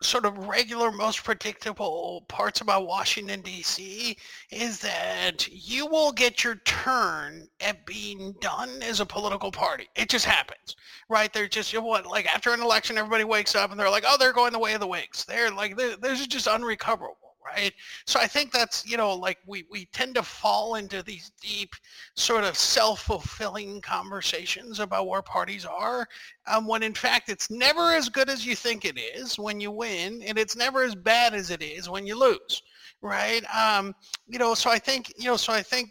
sort 0.00 0.24
of 0.24 0.46
regular, 0.46 0.90
most 0.90 1.24
predictable 1.24 2.24
parts 2.28 2.60
about 2.60 2.86
Washington, 2.86 3.40
D.C. 3.40 4.16
is 4.50 4.78
that 4.80 5.48
you 5.50 5.86
will 5.86 6.12
get 6.12 6.44
your 6.44 6.56
turn 6.64 7.48
at 7.60 7.84
being 7.84 8.34
done 8.40 8.82
as 8.82 9.00
a 9.00 9.06
political 9.06 9.50
party. 9.50 9.88
It 9.96 10.08
just 10.08 10.24
happens, 10.24 10.76
right? 11.08 11.32
They're 11.32 11.48
just, 11.48 11.72
you 11.72 11.80
know 11.80 11.86
what, 11.86 12.06
like 12.06 12.26
after 12.26 12.52
an 12.52 12.60
election, 12.60 12.98
everybody 12.98 13.24
wakes 13.24 13.54
up 13.54 13.70
and 13.70 13.78
they're 13.78 13.90
like, 13.90 14.04
oh, 14.06 14.16
they're 14.18 14.32
going 14.32 14.52
the 14.52 14.58
way 14.58 14.74
of 14.74 14.80
the 14.80 14.86
Whigs. 14.86 15.24
They're 15.24 15.50
like, 15.50 15.76
they're, 15.76 15.96
they're 15.96 16.14
just 16.14 16.46
unrecoverable 16.46 17.27
right? 17.44 17.72
So 18.06 18.20
I 18.20 18.26
think 18.26 18.52
that's, 18.52 18.86
you 18.86 18.96
know, 18.96 19.14
like 19.14 19.38
we, 19.46 19.64
we 19.70 19.86
tend 19.86 20.14
to 20.16 20.22
fall 20.22 20.74
into 20.74 21.02
these 21.02 21.32
deep 21.40 21.74
sort 22.14 22.44
of 22.44 22.56
self-fulfilling 22.56 23.80
conversations 23.80 24.80
about 24.80 25.06
where 25.06 25.22
parties 25.22 25.64
are, 25.64 26.06
um, 26.46 26.66
when 26.66 26.82
in 26.82 26.94
fact 26.94 27.28
it's 27.28 27.50
never 27.50 27.92
as 27.92 28.08
good 28.08 28.28
as 28.28 28.46
you 28.46 28.54
think 28.54 28.84
it 28.84 28.98
is 28.98 29.38
when 29.38 29.60
you 29.60 29.70
win, 29.70 30.22
and 30.22 30.38
it's 30.38 30.56
never 30.56 30.82
as 30.82 30.94
bad 30.94 31.34
as 31.34 31.50
it 31.50 31.62
is 31.62 31.88
when 31.88 32.06
you 32.06 32.18
lose, 32.18 32.62
right? 33.02 33.42
Um, 33.54 33.94
you 34.26 34.38
know, 34.38 34.54
so 34.54 34.70
I 34.70 34.78
think, 34.78 35.12
you 35.18 35.26
know, 35.26 35.36
so 35.36 35.52
I 35.52 35.62
think 35.62 35.90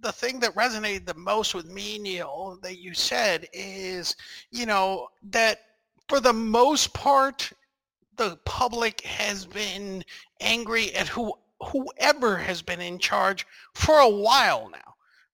the 0.00 0.12
thing 0.12 0.38
that 0.40 0.54
resonated 0.54 1.06
the 1.06 1.14
most 1.14 1.54
with 1.54 1.66
me, 1.66 1.98
Neil, 1.98 2.58
that 2.62 2.78
you 2.78 2.94
said 2.94 3.48
is, 3.52 4.14
you 4.50 4.64
know, 4.64 5.08
that 5.30 5.58
for 6.08 6.20
the 6.20 6.32
most 6.32 6.94
part, 6.94 7.52
the 8.16 8.36
public 8.44 9.00
has 9.02 9.46
been 9.46 10.04
angry 10.40 10.94
at 10.94 11.08
who 11.08 11.34
whoever 11.60 12.36
has 12.36 12.62
been 12.62 12.80
in 12.80 12.98
charge 12.98 13.46
for 13.74 13.98
a 13.98 14.08
while 14.08 14.70
now 14.70 14.88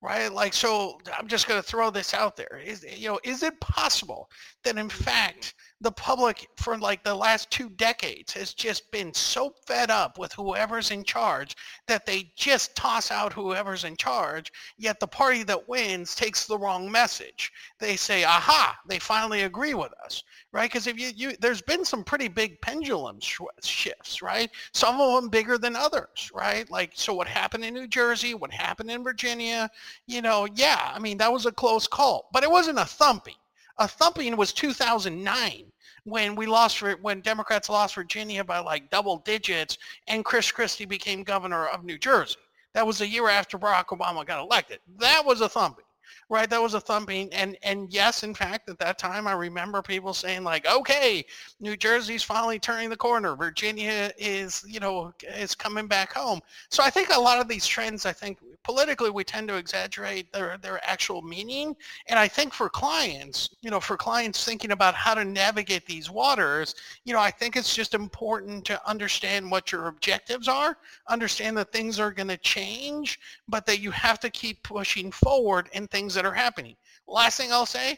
right? 0.05 0.31
Like 0.31 0.53
so 0.53 1.01
i'm 1.19 1.27
just 1.27 1.49
going 1.49 1.61
to 1.61 1.67
throw 1.67 1.91
this 1.91 2.15
out 2.15 2.37
there. 2.37 2.61
Is 2.65 2.85
you 2.97 3.09
know 3.09 3.21
is 3.25 3.43
it 3.43 3.59
possible 3.61 4.29
that 4.63 4.77
in 4.77 4.89
mm-hmm. 4.89 5.03
fact 5.03 5.55
the 5.81 5.93
public 5.93 6.49
for 6.57 6.79
like 6.79 7.03
the 7.05 7.15
last 7.15 7.51
two 7.51 7.69
decades 7.71 8.33
has 8.33 8.55
just 8.55 8.91
been 8.91 9.13
so 9.13 9.53
fed 9.67 9.91
up 9.91 10.19
with 10.19 10.33
whoever's 10.33 10.91
in 10.91 11.05
charge 11.05 11.57
that 11.87 12.07
they 12.07 12.33
just 12.37 12.75
toss 12.77 13.11
out 13.11 13.33
whoever's 13.33 13.85
in 13.85 13.97
charge 13.97 14.53
yet 14.79 14.99
the 15.01 15.07
party 15.07 15.43
that 15.43 15.69
wins 15.69 16.15
takes 16.15 16.47
the 16.47 16.59
wrong 16.59 16.91
message. 16.91 17.53
They 17.79 17.97
say 17.97 18.25
aha 18.25 18.77
they 18.89 18.99
finally 18.99 19.43
agree 19.43 19.75
with 19.75 19.93
us 20.05 20.23
right? 20.53 20.71
Because 20.71 20.87
if 20.87 20.99
you, 20.99 21.11
you 21.15 21.37
there's 21.41 21.63
been 21.63 21.85
some 21.85 22.05
pretty 22.05 22.29
big 22.29 22.61
pendulum 22.61 23.19
sh- 23.21 23.41
shifts 23.63 24.23
right? 24.23 24.51
Some 24.73 25.01
of 25.01 25.21
them 25.21 25.29
bigger 25.29 25.59
than 25.59 25.77
others 25.77 26.31
right? 26.35 26.71
Like 26.71 26.93
so 26.95 27.13
what 27.15 27.29
happened 27.29 27.65
in 27.65 27.75
new 27.75 27.87
jersey 27.87 28.35
what 28.35 28.53
happened 28.53 28.91
in 28.91 29.03
virginia 29.03 29.71
you 30.07 30.23
know 30.23 30.47
yeah 30.55 30.93
i 30.95 30.99
mean 30.99 31.19
that 31.19 31.33
was 31.33 31.47
a 31.47 31.53
close 31.53 31.87
call 31.87 32.29
but 32.33 32.43
it 32.43 32.51
wasn't 32.51 32.79
a 32.79 32.85
thumping 32.85 33.35
a 33.79 33.89
thumping 33.89 34.37
was 34.37 34.53
2009 34.53 35.65
when 36.05 36.35
we 36.35 36.47
lost 36.47 36.83
when 37.03 37.21
Democrats 37.21 37.69
lost 37.69 37.95
Virginia 37.95 38.45
by 38.45 38.59
like 38.59 38.91
double 38.91 39.19
digits 39.19 39.79
and 40.07 40.25
Chris 40.25 40.51
Christie 40.51 40.85
became 40.85 41.23
governor 41.23 41.67
of 41.67 41.85
New 41.85 41.99
Jersey. 41.99 42.37
That 42.75 42.87
was 42.87 43.01
a 43.01 43.07
year 43.07 43.29
after 43.29 43.59
Barack 43.59 43.87
Obama 43.87 44.27
got 44.27 44.43
elected. 44.43 44.81
That 44.99 45.25
was 45.25 45.41
a 45.41 45.49
thumping 45.49 45.85
right? 46.29 46.49
That 46.49 46.63
was 46.63 46.75
a 46.75 46.81
thumping. 46.81 47.33
And 47.33 47.57
and 47.63 47.93
yes, 47.93 48.23
in 48.23 48.35
fact, 48.35 48.69
at 48.69 48.79
that 48.79 48.99
time, 48.99 49.27
I 49.27 49.33
remember 49.33 49.83
people 49.83 50.15
saying 50.15 50.45
like, 50.45 50.67
okay, 50.67 51.25
New 51.61 51.77
Jersey's 51.77 52.23
finally 52.23 52.59
turning 52.59 52.91
the 52.91 52.97
corner. 52.97 53.37
Virginia 53.37 54.13
is, 54.19 54.65
you 54.67 54.81
know, 54.81 55.13
is 55.37 55.55
coming 55.55 55.87
back 55.87 56.13
home. 56.13 56.41
So 56.71 56.83
I 56.83 56.91
think 56.91 57.09
a 57.15 57.21
lot 57.21 57.41
of 57.41 57.49
these 57.49 57.67
trends, 57.67 58.07
I 58.07 58.13
think 58.13 58.39
politically, 58.63 59.11
we 59.11 59.25
tend 59.25 59.49
to 59.49 59.57
exaggerate 59.57 60.33
their 60.33 60.59
their 60.59 60.81
actual 60.89 61.23
meaning. 61.23 61.77
And 62.09 62.19
I 62.19 62.29
think 62.29 62.53
for 62.53 62.69
clients, 62.69 63.51
you 63.63 63.71
know, 63.71 63.81
for 63.81 63.97
clients 63.97 64.45
thinking 64.45 64.73
about 64.73 64.95
how 64.95 65.15
to 65.15 65.25
navigate 65.25 65.87
these 65.87 66.11
waters, 66.11 66.75
you 67.05 67.13
know, 67.13 67.21
I 67.21 67.31
think 67.31 67.57
it's 67.57 67.75
just 67.75 67.95
important 67.95 68.65
to 68.67 68.89
understand 68.89 69.51
what 69.51 69.73
your 69.73 69.89
objectives 69.89 70.49
are, 70.49 70.77
understand 71.09 71.57
that 71.59 71.73
things 71.73 72.01
are 72.01 72.11
going 72.11 72.29
to 72.29 72.37
change, 72.39 73.19
but 73.49 73.67
that 73.67 73.81
you 73.81 73.91
have 73.91 74.19
to 74.21 74.31
keep 74.31 74.63
pushing 74.63 75.11
forward 75.11 75.69
and 75.75 75.91
things 75.91 76.04
things 76.05 76.15
that 76.15 76.27
are 76.27 76.35
happening. 76.35 76.77
Last 77.09 77.39
thing 77.39 77.51
I'll 77.51 77.65
say, 77.65 77.97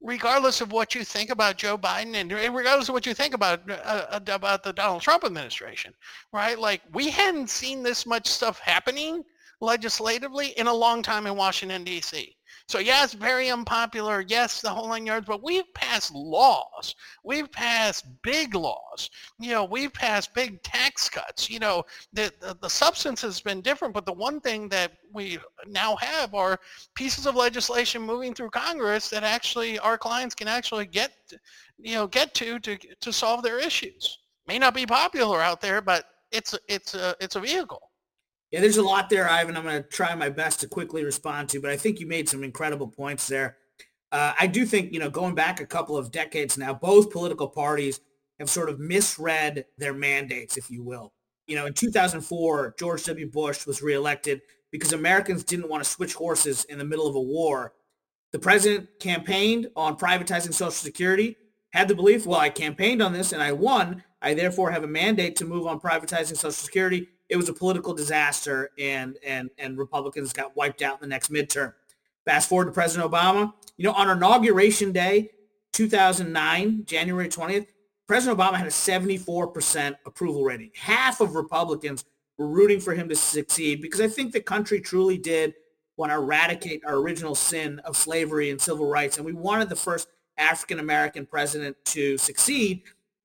regardless 0.00 0.62
of 0.62 0.72
what 0.72 0.94
you 0.94 1.04
think 1.04 1.28
about 1.28 1.58
Joe 1.58 1.76
Biden 1.76 2.14
and 2.14 2.32
regardless 2.32 2.88
of 2.88 2.94
what 2.94 3.04
you 3.04 3.12
think 3.12 3.34
about 3.34 3.70
uh, 3.70 3.74
uh, 3.74 4.20
about 4.28 4.62
the 4.62 4.72
Donald 4.72 5.02
Trump 5.02 5.24
administration, 5.24 5.92
right? 6.32 6.58
Like 6.58 6.80
we 6.94 7.10
hadn't 7.10 7.50
seen 7.50 7.82
this 7.82 8.06
much 8.06 8.26
stuff 8.26 8.58
happening 8.60 9.22
legislatively 9.60 10.48
in 10.56 10.68
a 10.68 10.72
long 10.72 11.02
time 11.02 11.26
in 11.26 11.36
Washington 11.36 11.84
D.C. 11.84 12.34
So 12.68 12.78
yes, 12.78 13.14
very 13.14 13.48
unpopular. 13.48 14.22
Yes, 14.28 14.60
the 14.60 14.68
whole 14.68 14.88
nine 14.88 15.06
yards. 15.06 15.26
But 15.26 15.42
we've 15.42 15.72
passed 15.72 16.14
laws. 16.14 16.94
We've 17.24 17.50
passed 17.50 18.04
big 18.22 18.54
laws. 18.54 19.08
You 19.40 19.52
know, 19.52 19.64
we've 19.64 19.92
passed 19.92 20.34
big 20.34 20.62
tax 20.62 21.08
cuts. 21.08 21.48
You 21.48 21.60
know, 21.60 21.84
the, 22.12 22.30
the, 22.40 22.58
the 22.60 22.68
substance 22.68 23.22
has 23.22 23.40
been 23.40 23.62
different, 23.62 23.94
but 23.94 24.04
the 24.04 24.12
one 24.12 24.38
thing 24.40 24.68
that 24.68 24.92
we 25.14 25.38
now 25.66 25.96
have 25.96 26.34
are 26.34 26.60
pieces 26.94 27.26
of 27.26 27.34
legislation 27.36 28.02
moving 28.02 28.34
through 28.34 28.50
Congress 28.50 29.08
that 29.08 29.24
actually 29.24 29.78
our 29.78 29.96
clients 29.96 30.34
can 30.34 30.46
actually 30.46 30.84
get, 30.84 31.12
you 31.78 31.94
know, 31.94 32.06
get 32.06 32.34
to 32.34 32.58
to 32.60 32.76
to 32.76 33.12
solve 33.12 33.42
their 33.42 33.58
issues. 33.58 34.18
May 34.46 34.58
not 34.58 34.74
be 34.74 34.84
popular 34.84 35.40
out 35.40 35.62
there, 35.62 35.80
but 35.80 36.04
it's 36.30 36.54
it's 36.68 36.94
a 36.94 37.16
it's 37.18 37.36
a 37.36 37.40
vehicle. 37.40 37.87
Yeah, 38.50 38.60
there's 38.60 38.78
a 38.78 38.82
lot 38.82 39.10
there, 39.10 39.28
Ivan. 39.28 39.56
I'm 39.56 39.64
going 39.64 39.82
to 39.82 39.88
try 39.88 40.14
my 40.14 40.30
best 40.30 40.60
to 40.60 40.68
quickly 40.68 41.04
respond 41.04 41.50
to, 41.50 41.60
but 41.60 41.70
I 41.70 41.76
think 41.76 42.00
you 42.00 42.06
made 42.06 42.28
some 42.28 42.42
incredible 42.42 42.88
points 42.88 43.26
there. 43.28 43.58
Uh, 44.10 44.32
I 44.40 44.46
do 44.46 44.64
think, 44.64 44.92
you 44.92 45.00
know, 45.00 45.10
going 45.10 45.34
back 45.34 45.60
a 45.60 45.66
couple 45.66 45.98
of 45.98 46.10
decades 46.10 46.56
now, 46.56 46.72
both 46.72 47.10
political 47.10 47.48
parties 47.48 48.00
have 48.38 48.48
sort 48.48 48.70
of 48.70 48.80
misread 48.80 49.66
their 49.76 49.92
mandates, 49.92 50.56
if 50.56 50.70
you 50.70 50.82
will. 50.82 51.12
You 51.46 51.56
know, 51.56 51.66
in 51.66 51.74
2004, 51.74 52.74
George 52.78 53.04
W. 53.04 53.30
Bush 53.30 53.66
was 53.66 53.82
reelected 53.82 54.40
because 54.70 54.92
Americans 54.92 55.44
didn't 55.44 55.68
want 55.68 55.84
to 55.84 55.88
switch 55.88 56.14
horses 56.14 56.64
in 56.64 56.78
the 56.78 56.84
middle 56.84 57.06
of 57.06 57.16
a 57.16 57.20
war. 57.20 57.74
The 58.32 58.38
president 58.38 58.88
campaigned 58.98 59.68
on 59.76 59.96
privatizing 59.96 60.54
Social 60.54 60.70
Security, 60.70 61.36
had 61.72 61.88
the 61.88 61.94
belief, 61.94 62.24
well, 62.24 62.40
I 62.40 62.48
campaigned 62.48 63.02
on 63.02 63.12
this 63.12 63.32
and 63.32 63.42
I 63.42 63.52
won. 63.52 64.02
I 64.22 64.32
therefore 64.32 64.70
have 64.70 64.84
a 64.84 64.88
mandate 64.88 65.36
to 65.36 65.44
move 65.44 65.66
on 65.66 65.80
privatizing 65.80 66.36
Social 66.36 66.50
Security 66.52 67.08
it 67.28 67.36
was 67.36 67.48
a 67.48 67.52
political 67.52 67.94
disaster 67.94 68.70
and 68.78 69.18
and 69.24 69.50
and 69.58 69.78
Republicans 69.78 70.32
got 70.32 70.56
wiped 70.56 70.82
out 70.82 70.94
in 70.94 71.00
the 71.00 71.06
next 71.06 71.30
midterm. 71.30 71.72
Fast 72.24 72.48
forward 72.48 72.66
to 72.66 72.72
President 72.72 73.10
Obama. 73.10 73.52
You 73.76 73.84
know, 73.84 73.92
on 73.92 74.10
inauguration 74.10 74.92
day, 74.92 75.30
2009, 75.72 76.84
January 76.84 77.28
20th, 77.28 77.68
President 78.06 78.38
Obama 78.38 78.54
had 78.54 78.66
a 78.66 78.70
74% 78.70 79.96
approval 80.04 80.42
rating. 80.44 80.70
Half 80.74 81.20
of 81.20 81.34
Republicans 81.34 82.04
were 82.36 82.48
rooting 82.48 82.80
for 82.80 82.94
him 82.94 83.08
to 83.08 83.16
succeed 83.16 83.80
because 83.80 84.00
I 84.00 84.08
think 84.08 84.32
the 84.32 84.40
country 84.40 84.80
truly 84.80 85.18
did 85.18 85.54
want 85.96 86.10
to 86.10 86.16
eradicate 86.16 86.84
our 86.84 86.96
original 86.96 87.34
sin 87.34 87.80
of 87.80 87.96
slavery 87.96 88.50
and 88.50 88.60
civil 88.60 88.86
rights. 88.86 89.16
And 89.16 89.26
we 89.26 89.32
wanted 89.32 89.68
the 89.68 89.76
first 89.76 90.08
African-American 90.38 91.26
president 91.26 91.76
to 91.86 92.16
succeed. 92.16 92.82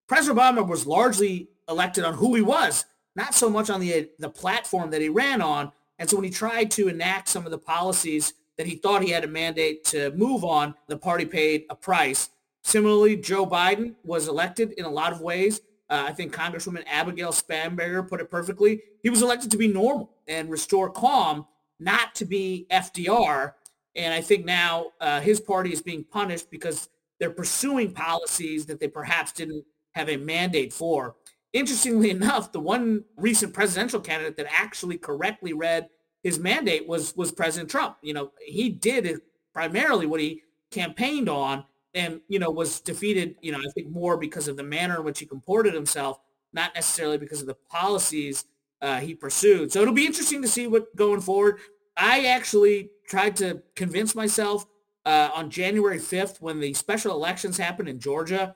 President 0.08 0.40
Obama 0.40 0.68
was 0.68 0.86
largely 0.86 1.50
elected 1.70 2.04
on 2.04 2.16
who 2.16 2.36
he 2.36 2.42
was 2.42 2.86
not 3.15 3.34
so 3.34 3.50
much 3.50 3.70
on 3.70 3.79
the 3.79 4.10
the 4.20 4.29
platform 4.29 4.89
that 4.91 5.01
he 5.01 5.10
ran 5.10 5.41
on. 5.41 5.72
And 6.00 6.10
so 6.10 6.17
when 6.17 6.25
he 6.25 6.32
tried 6.32 6.72
to 6.72 6.88
enact 6.88 7.29
some 7.29 7.46
of 7.46 7.51
the 7.51 7.58
policies 7.58 8.34
that 8.58 8.67
he 8.67 8.75
thought 8.75 9.03
he 9.03 9.12
had 9.12 9.24
a 9.24 9.27
mandate 9.27 9.84
to 9.86 10.12
move 10.12 10.43
on, 10.43 10.75
the 10.88 10.98
party 10.98 11.25
paid 11.25 11.65
a 11.70 11.75
price. 11.75 12.29
Similarly, 12.63 13.17
Joe 13.17 13.46
Biden 13.46 13.96
was 14.03 14.27
elected 14.27 14.72
in 14.74 14.86
a 14.86 14.89
lot 14.89 15.12
of 15.12 15.22
ways. 15.22 15.62
Uh, 15.89 16.05
I 16.08 16.13
think 16.13 16.34
Congresswoman 16.34 16.84
Abigail 16.88 17.32
Spanberger 17.32 18.08
put 18.08 18.22
it 18.22 18.32
perfectly. 18.32 18.82
He 19.01 19.10
was 19.10 19.22
elected 19.22 19.51
to 19.51 19.58
be 19.58 19.67
normal 19.67 20.12
and 20.27 20.50
restore 20.50 20.89
calm, 20.89 21.46
not 21.79 22.15
to 22.15 22.25
be 22.25 22.65
FDR. 22.72 23.53
And 23.96 24.13
I 24.13 24.22
think 24.22 24.46
now 24.46 24.88
uh, 25.00 25.20
his 25.20 25.39
party 25.39 25.72
is 25.72 25.82
being 25.82 26.03
punished 26.03 26.50
because 26.50 26.89
they're 27.20 27.29
pursuing 27.29 27.91
policies 27.91 28.65
that 28.65 28.79
they 28.79 28.88
perhaps 28.88 29.32
didn't 29.34 29.65
have 29.91 30.10
a 30.10 30.17
mandate 30.17 30.74
for. 30.74 31.15
Interestingly 31.54 32.10
enough, 32.10 32.52
the 32.52 32.60
one 32.60 33.06
recent 33.16 33.54
presidential 33.54 34.00
candidate 34.00 34.38
that 34.38 34.48
actually 34.50 34.98
correctly 34.98 35.54
read 35.54 35.90
his 36.24 36.40
mandate 36.40 36.88
was 36.88 37.16
was 37.16 37.32
President 37.32 37.70
Trump. 37.70 37.98
You 38.02 38.14
know, 38.14 38.32
he 38.46 38.70
did 38.70 39.22
primarily 39.54 40.06
what 40.06 40.20
he 40.20 40.42
campaigned 40.72 41.30
on 41.30 41.64
and, 41.94 42.22
you 42.28 42.40
know, 42.40 42.50
was 42.50 42.80
defeated, 42.80 43.36
you 43.42 43.52
know, 43.52 43.60
I 43.60 43.72
think 43.76 43.90
more 43.90 44.18
because 44.18 44.48
of 44.48 44.58
the 44.58 44.64
manner 44.64 44.98
in 44.98 45.04
which 45.04 45.20
he 45.20 45.26
comported 45.26 45.74
himself, 45.74 46.20
not 46.52 46.74
necessarily 46.74 47.18
because 47.18 47.42
of 47.42 47.48
the 47.48 47.58
policies 47.70 48.46
uh, 48.82 49.00
he 49.00 49.14
pursued. 49.14 49.72
So 49.72 49.82
it'll 49.82 49.94
be 49.94 50.06
interesting 50.06 50.42
to 50.42 50.48
see 50.48 50.66
what 50.68 50.96
going 50.96 51.22
forward. 51.22 51.60
I 51.96 52.26
actually 52.26 52.90
tried 53.08 53.36
to 53.38 53.62
convince 53.76 54.16
myself 54.16 54.66
uh, 55.06 55.30
on 55.34 55.50
January 55.52 56.00
5th 56.00 56.42
when 56.42 56.60
the 56.60 56.74
special 56.74 57.14
elections 57.14 57.58
happened 57.58 57.90
in 57.90 58.00
Georgia 58.00 58.56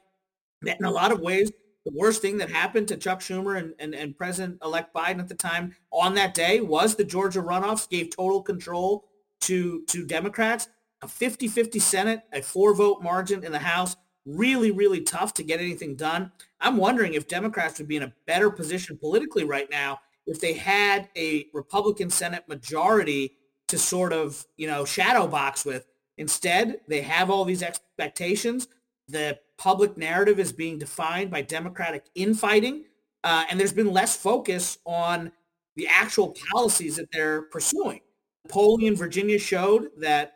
that 0.64 0.80
in 0.80 0.86
a 0.86 0.92
lot 0.92 1.12
of 1.12 1.20
ways 1.20 1.52
the 1.88 1.98
worst 1.98 2.22
thing 2.22 2.38
that 2.38 2.52
happened 2.52 2.90
to 2.90 2.98
Chuck 2.98 3.22
Schumer 3.22 3.58
and, 3.58 3.74
and, 3.80 3.96
and 3.96 4.18
President-elect 4.18 4.94
Biden 4.94 5.20
at 5.20 5.30
the 5.30 5.36
time 5.36 5.74
on 5.90 6.16
that 6.16 6.34
day 6.34 6.60
was 6.60 6.96
the 6.96 7.04
Georgia 7.06 7.42
runoffs 7.42 7.90
gave 7.90 8.14
total 8.14 8.42
control 8.42 9.06
to, 9.42 9.86
to 9.86 10.06
Democrats. 10.06 10.68
A 11.02 11.08
50-50 11.08 11.82
Senate, 11.82 12.24
a 12.34 12.42
four-vote 12.42 13.02
margin 13.02 13.46
in 13.46 13.54
the 13.54 13.60
House, 13.60 13.96
really, 14.26 14.70
really 14.72 15.00
tough 15.00 15.34
to 15.36 15.44
get 15.44 15.62
anything 15.62 15.96
done. 15.96 16.30
I'm 16.60 16.76
wondering 16.76 17.14
if 17.14 17.30
Democrats 17.30 17.80
would 17.80 17.88
be 17.88 17.96
in 17.96 18.04
a 18.04 18.14
better 18.26 18.52
position 18.52 18.98
politically 18.98 19.46
right 19.46 19.70
now 19.72 20.00
if 20.26 20.42
they 20.42 20.54
had 20.54 21.08
a 21.16 21.46
Republican 21.54 22.10
Senate 22.10 22.44
majority 22.50 23.38
to 23.70 23.78
sort 23.78 24.12
of, 24.12 24.46
you 24.58 24.68
know, 24.68 24.84
shadow 24.84 25.26
box 25.26 25.64
with. 25.64 25.88
Instead, 26.18 26.82
they 26.90 27.02
have 27.02 27.30
all 27.30 27.46
these 27.46 27.64
expectations. 27.64 28.68
The 29.08 29.40
public 29.58 29.98
narrative 29.98 30.40
is 30.40 30.52
being 30.52 30.78
defined 30.78 31.32
by 31.32 31.42
Democratic 31.42 32.06
infighting, 32.16 32.86
uh, 33.24 33.46
and 33.50 33.60
there's 33.60 33.74
been 33.74 33.92
less 33.92 34.16
focus 34.16 34.78
on 34.86 35.32
the 35.76 35.88
actual 35.88 36.36
policies 36.52 36.96
that 36.96 37.12
they're 37.12 37.44
pursuing. 37.44 38.02
Polling 38.50 38.88
in 38.88 38.96
Virginia 38.96 39.38
showed 39.38 39.90
that 39.98 40.36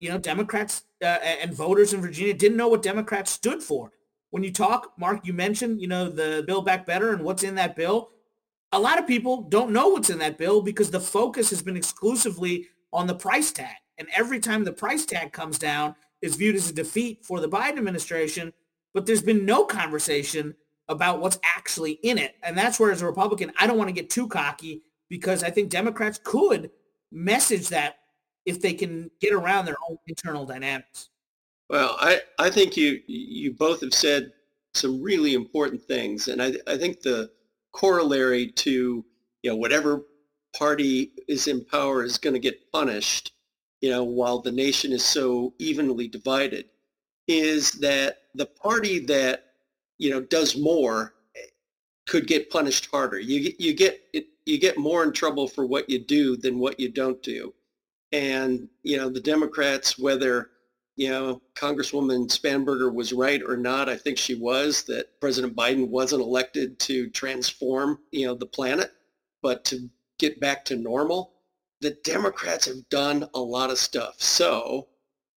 you 0.00 0.10
know 0.10 0.18
Democrats 0.18 0.84
uh, 1.02 1.06
and 1.06 1.54
voters 1.54 1.92
in 1.92 2.00
Virginia 2.00 2.34
didn't 2.34 2.56
know 2.56 2.68
what 2.68 2.82
Democrats 2.82 3.30
stood 3.30 3.62
for. 3.62 3.92
When 4.30 4.42
you 4.42 4.52
talk, 4.52 4.92
Mark, 4.98 5.26
you 5.26 5.32
mentioned 5.32 5.80
you 5.80 5.88
know 5.88 6.08
the 6.08 6.44
Build 6.46 6.66
Back 6.66 6.86
Better 6.86 7.12
and 7.12 7.22
what's 7.22 7.42
in 7.42 7.54
that 7.54 7.76
bill. 7.76 8.10
A 8.72 8.78
lot 8.80 8.98
of 8.98 9.06
people 9.06 9.42
don't 9.42 9.70
know 9.70 9.88
what's 9.88 10.10
in 10.10 10.18
that 10.18 10.38
bill 10.38 10.60
because 10.60 10.90
the 10.90 11.00
focus 11.00 11.50
has 11.50 11.62
been 11.62 11.76
exclusively 11.76 12.68
on 12.92 13.06
the 13.06 13.14
price 13.14 13.52
tag. 13.52 13.76
And 13.98 14.08
every 14.14 14.40
time 14.40 14.64
the 14.64 14.72
price 14.72 15.06
tag 15.06 15.32
comes 15.32 15.58
down, 15.58 15.94
is 16.26 16.36
viewed 16.36 16.56
as 16.56 16.70
a 16.70 16.74
defeat 16.74 17.24
for 17.24 17.40
the 17.40 17.48
Biden 17.48 17.78
administration. 17.78 18.52
but 18.92 19.04
there's 19.04 19.22
been 19.22 19.44
no 19.44 19.64
conversation 19.66 20.54
about 20.88 21.20
what's 21.20 21.38
actually 21.44 21.92
in 22.02 22.16
it. 22.16 22.36
And 22.42 22.56
that's 22.56 22.80
where 22.80 22.90
as 22.90 23.02
a 23.02 23.06
Republican, 23.06 23.52
I 23.58 23.66
don't 23.66 23.76
want 23.76 23.88
to 23.88 23.94
get 23.94 24.08
too 24.08 24.26
cocky 24.28 24.82
because 25.08 25.42
I 25.42 25.50
think 25.50 25.68
Democrats 25.68 26.18
could 26.22 26.70
message 27.12 27.68
that 27.68 27.98
if 28.46 28.62
they 28.62 28.72
can 28.72 29.10
get 29.20 29.32
around 29.32 29.66
their 29.66 29.76
own 29.88 29.98
internal 30.06 30.46
dynamics. 30.46 31.10
Well, 31.68 31.96
I, 31.98 32.20
I 32.38 32.48
think 32.50 32.76
you 32.76 33.00
you 33.06 33.52
both 33.52 33.80
have 33.80 33.92
said 33.92 34.32
some 34.74 35.02
really 35.02 35.34
important 35.34 35.82
things. 35.82 36.28
And 36.28 36.40
I, 36.40 36.54
I 36.66 36.76
think 36.76 37.00
the 37.00 37.30
corollary 37.72 38.48
to, 38.52 39.04
you 39.42 39.50
know, 39.50 39.56
whatever 39.56 40.02
party 40.56 41.12
is 41.28 41.48
in 41.48 41.64
power 41.64 42.04
is 42.04 42.18
going 42.18 42.34
to 42.34 42.40
get 42.40 42.70
punished, 42.72 43.32
you 43.80 43.90
know, 43.90 44.04
while 44.04 44.40
the 44.40 44.52
nation 44.52 44.92
is 44.92 45.04
so 45.04 45.54
evenly 45.58 46.08
divided, 46.08 46.66
is 47.28 47.72
that 47.72 48.18
the 48.34 48.46
party 48.46 48.98
that, 49.00 49.44
you 49.98 50.10
know, 50.10 50.20
does 50.20 50.56
more 50.56 51.14
eh, 51.36 51.40
could 52.06 52.26
get 52.26 52.50
punished 52.50 52.88
harder. 52.90 53.18
You, 53.18 53.52
you 53.58 53.74
get 53.74 54.00
you 54.44 54.58
get 54.58 54.78
more 54.78 55.02
in 55.02 55.12
trouble 55.12 55.48
for 55.48 55.66
what 55.66 55.90
you 55.90 55.98
do 55.98 56.36
than 56.36 56.58
what 56.58 56.78
you 56.78 56.88
don't 56.88 57.20
do. 57.22 57.52
And, 58.12 58.68
you 58.84 58.96
know, 58.96 59.10
the 59.10 59.20
Democrats, 59.20 59.98
whether 59.98 60.50
you 60.96 61.10
know, 61.10 61.42
Congresswoman 61.54 62.26
Spanberger 62.28 62.92
was 62.92 63.12
right 63.12 63.42
or 63.46 63.56
not. 63.56 63.88
I 63.88 63.96
think 63.96 64.16
she 64.16 64.34
was 64.34 64.82
that 64.84 65.20
President 65.20 65.54
Biden 65.54 65.88
wasn't 65.88 66.22
elected 66.22 66.78
to 66.80 67.10
transform, 67.10 67.98
you 68.10 68.26
know, 68.26 68.34
the 68.34 68.46
planet, 68.46 68.90
but 69.42 69.64
to 69.66 69.90
get 70.18 70.40
back 70.40 70.64
to 70.66 70.76
normal. 70.76 71.34
The 71.80 71.96
Democrats 72.04 72.66
have 72.66 72.88
done 72.88 73.28
a 73.34 73.40
lot 73.40 73.70
of 73.70 73.78
stuff. 73.78 74.16
So 74.18 74.88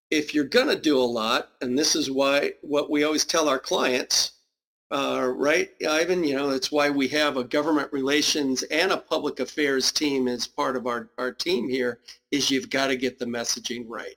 if 0.10 0.34
you're 0.34 0.46
going 0.46 0.68
to 0.68 0.80
do 0.80 0.98
a 0.98 1.02
lot, 1.04 1.50
and 1.62 1.78
this 1.78 1.96
is 1.96 2.10
why 2.10 2.54
what 2.62 2.90
we 2.90 3.04
always 3.04 3.26
tell 3.26 3.50
our 3.50 3.60
clients, 3.60 4.32
uh, 4.92 5.32
right, 5.36 5.70
Ivan, 5.88 6.24
you 6.24 6.36
know, 6.36 6.50
that's 6.50 6.72
why 6.72 6.90
we 6.90 7.08
have 7.10 7.38
a 7.38 7.44
government 7.44 7.92
relations 7.94 8.64
and 8.64 8.92
a 8.92 8.98
public 8.98 9.40
affairs 9.40 9.92
team 9.92 10.28
as 10.28 10.48
part 10.48 10.76
of 10.76 10.88
our, 10.88 11.10
our 11.18 11.32
team 11.32 11.70
here, 11.70 12.00
is 12.32 12.50
you've 12.50 12.70
got 12.70 12.88
to 12.88 12.96
get 12.96 13.20
the 13.20 13.26
messaging 13.26 13.86
right 13.88 14.16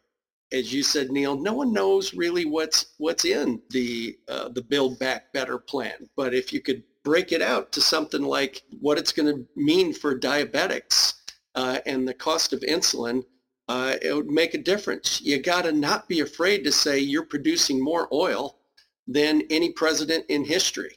as 0.52 0.72
you 0.72 0.82
said, 0.82 1.10
Neil, 1.10 1.36
no 1.36 1.54
one 1.54 1.72
knows 1.72 2.14
really 2.14 2.44
what's 2.44 2.86
what's 2.98 3.24
in 3.24 3.60
the 3.70 4.18
uh, 4.28 4.48
the 4.50 4.62
Build 4.62 4.98
Back 4.98 5.32
Better 5.32 5.58
plan. 5.58 6.08
But 6.16 6.34
if 6.34 6.52
you 6.52 6.60
could 6.60 6.82
break 7.02 7.32
it 7.32 7.42
out 7.42 7.72
to 7.72 7.80
something 7.80 8.22
like 8.22 8.62
what 8.80 8.98
it's 8.98 9.12
going 9.12 9.34
to 9.34 9.46
mean 9.56 9.92
for 9.92 10.18
diabetics 10.18 11.14
uh, 11.54 11.78
and 11.86 12.06
the 12.06 12.14
cost 12.14 12.52
of 12.52 12.60
insulin, 12.60 13.24
uh, 13.68 13.96
it 14.02 14.12
would 14.14 14.30
make 14.30 14.54
a 14.54 14.58
difference. 14.58 15.20
You 15.20 15.40
got 15.40 15.62
to 15.62 15.72
not 15.72 16.08
be 16.08 16.20
afraid 16.20 16.64
to 16.64 16.72
say 16.72 16.98
you're 16.98 17.24
producing 17.24 17.82
more 17.82 18.08
oil 18.12 18.58
than 19.06 19.42
any 19.50 19.70
president 19.72 20.26
in 20.28 20.44
history. 20.44 20.96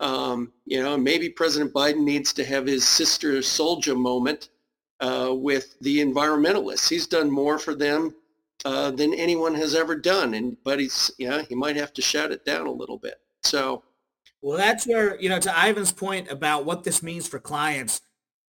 Um, 0.00 0.52
you 0.66 0.82
know, 0.82 0.96
maybe 0.96 1.28
President 1.28 1.72
Biden 1.72 2.02
needs 2.04 2.32
to 2.34 2.44
have 2.44 2.66
his 2.66 2.86
sister 2.86 3.32
Souljah 3.38 3.96
moment 3.96 4.50
uh, 5.00 5.32
with 5.32 5.76
the 5.80 5.98
environmentalists. 5.98 6.88
He's 6.88 7.06
done 7.06 7.30
more 7.30 7.58
for 7.58 7.74
them 7.74 8.14
uh, 8.64 8.90
than 8.90 9.14
anyone 9.14 9.54
has 9.54 9.74
ever 9.74 9.94
done. 9.94 10.34
And 10.34 10.56
but 10.64 10.80
he's 10.80 11.10
you 11.18 11.28
know 11.28 11.42
he 11.48 11.54
might 11.54 11.76
have 11.76 11.92
to 11.94 12.02
shut 12.02 12.32
it 12.32 12.44
down 12.44 12.66
a 12.66 12.72
little 12.72 12.98
bit. 12.98 13.20
So, 13.42 13.84
well, 14.42 14.56
that's 14.56 14.86
where 14.86 15.20
you 15.20 15.28
know 15.28 15.38
to 15.38 15.68
Ivan's 15.68 15.92
point 15.92 16.30
about 16.30 16.64
what 16.64 16.84
this 16.84 17.02
means 17.02 17.26
for 17.26 17.38
clients. 17.38 18.00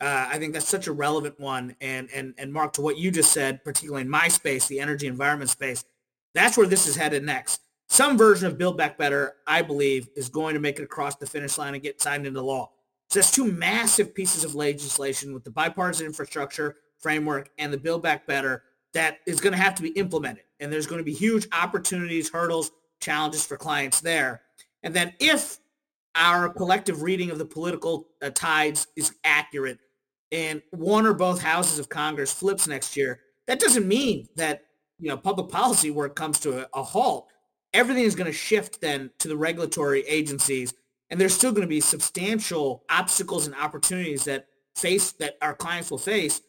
Uh, 0.01 0.27
I 0.29 0.37
think 0.39 0.53
that's 0.53 0.67
such 0.67 0.87
a 0.87 0.91
relevant 0.91 1.39
one. 1.39 1.75
And 1.81 2.09
and 2.13 2.33
and 2.37 2.51
Mark, 2.51 2.73
to 2.73 2.81
what 2.81 2.97
you 2.97 3.11
just 3.11 3.31
said, 3.31 3.63
particularly 3.63 4.01
in 4.01 4.09
my 4.09 4.27
space, 4.27 4.67
the 4.67 4.79
energy 4.79 5.07
environment 5.07 5.49
space, 5.49 5.85
that's 6.33 6.57
where 6.57 6.67
this 6.67 6.87
is 6.87 6.95
headed 6.95 7.23
next. 7.23 7.61
Some 7.87 8.17
version 8.17 8.47
of 8.47 8.57
Build 8.57 8.77
Back 8.77 8.97
Better, 8.97 9.35
I 9.47 9.61
believe, 9.61 10.09
is 10.15 10.27
going 10.27 10.55
to 10.55 10.59
make 10.59 10.79
it 10.79 10.83
across 10.83 11.15
the 11.15 11.25
finish 11.25 11.57
line 11.57 11.75
and 11.75 11.83
get 11.83 12.01
signed 12.01 12.25
into 12.25 12.41
law. 12.41 12.71
So 13.09 13.19
that's 13.19 13.31
two 13.31 13.45
massive 13.45 14.13
pieces 14.13 14.43
of 14.43 14.55
legislation 14.55 15.33
with 15.33 15.43
the 15.43 15.51
bipartisan 15.51 16.07
infrastructure 16.07 16.77
framework 16.97 17.51
and 17.57 17.71
the 17.71 17.77
Build 17.77 18.01
Back 18.01 18.25
Better 18.25 18.63
that 18.93 19.19
is 19.27 19.39
going 19.39 19.53
to 19.53 19.59
have 19.59 19.75
to 19.75 19.83
be 19.83 19.89
implemented. 19.89 20.45
And 20.59 20.71
there's 20.71 20.87
going 20.87 20.99
to 20.99 21.05
be 21.05 21.13
huge 21.13 21.47
opportunities, 21.51 22.29
hurdles, 22.29 22.71
challenges 22.99 23.45
for 23.45 23.57
clients 23.57 24.01
there. 24.01 24.41
And 24.83 24.93
then 24.93 25.13
if 25.19 25.59
our 26.15 26.49
collective 26.49 27.01
reading 27.01 27.31
of 27.31 27.37
the 27.37 27.45
political 27.45 28.07
uh, 28.21 28.29
tides 28.29 28.87
is 28.95 29.13
accurate 29.23 29.79
and 30.31 30.61
one 30.71 31.05
or 31.05 31.13
both 31.13 31.41
houses 31.41 31.79
of 31.79 31.89
Congress 31.89 32.33
flips 32.33 32.67
next 32.67 32.97
year, 32.97 33.21
that 33.47 33.59
doesn't 33.59 33.87
mean 33.87 34.27
that, 34.35 34.63
you 34.99 35.07
know, 35.07 35.17
public 35.17 35.49
policy 35.49 35.91
work 35.91 36.15
comes 36.15 36.39
to 36.39 36.63
a, 36.63 36.67
a 36.73 36.83
halt. 36.83 37.27
Everything 37.73 38.03
is 38.03 38.15
going 38.15 38.25
to 38.25 38.37
shift 38.37 38.81
then 38.81 39.11
to 39.19 39.27
the 39.27 39.37
regulatory 39.37 40.01
agencies. 40.07 40.73
And 41.09 41.21
there's 41.21 41.33
still 41.33 41.51
going 41.51 41.61
to 41.61 41.67
be 41.67 41.81
substantial 41.81 42.83
obstacles 42.89 43.45
and 43.45 43.55
opportunities 43.55 44.23
that 44.25 44.47
face 44.75 45.11
that 45.13 45.37
our 45.41 45.53
clients 45.53 45.91
will 45.91 45.97
face 45.99 46.41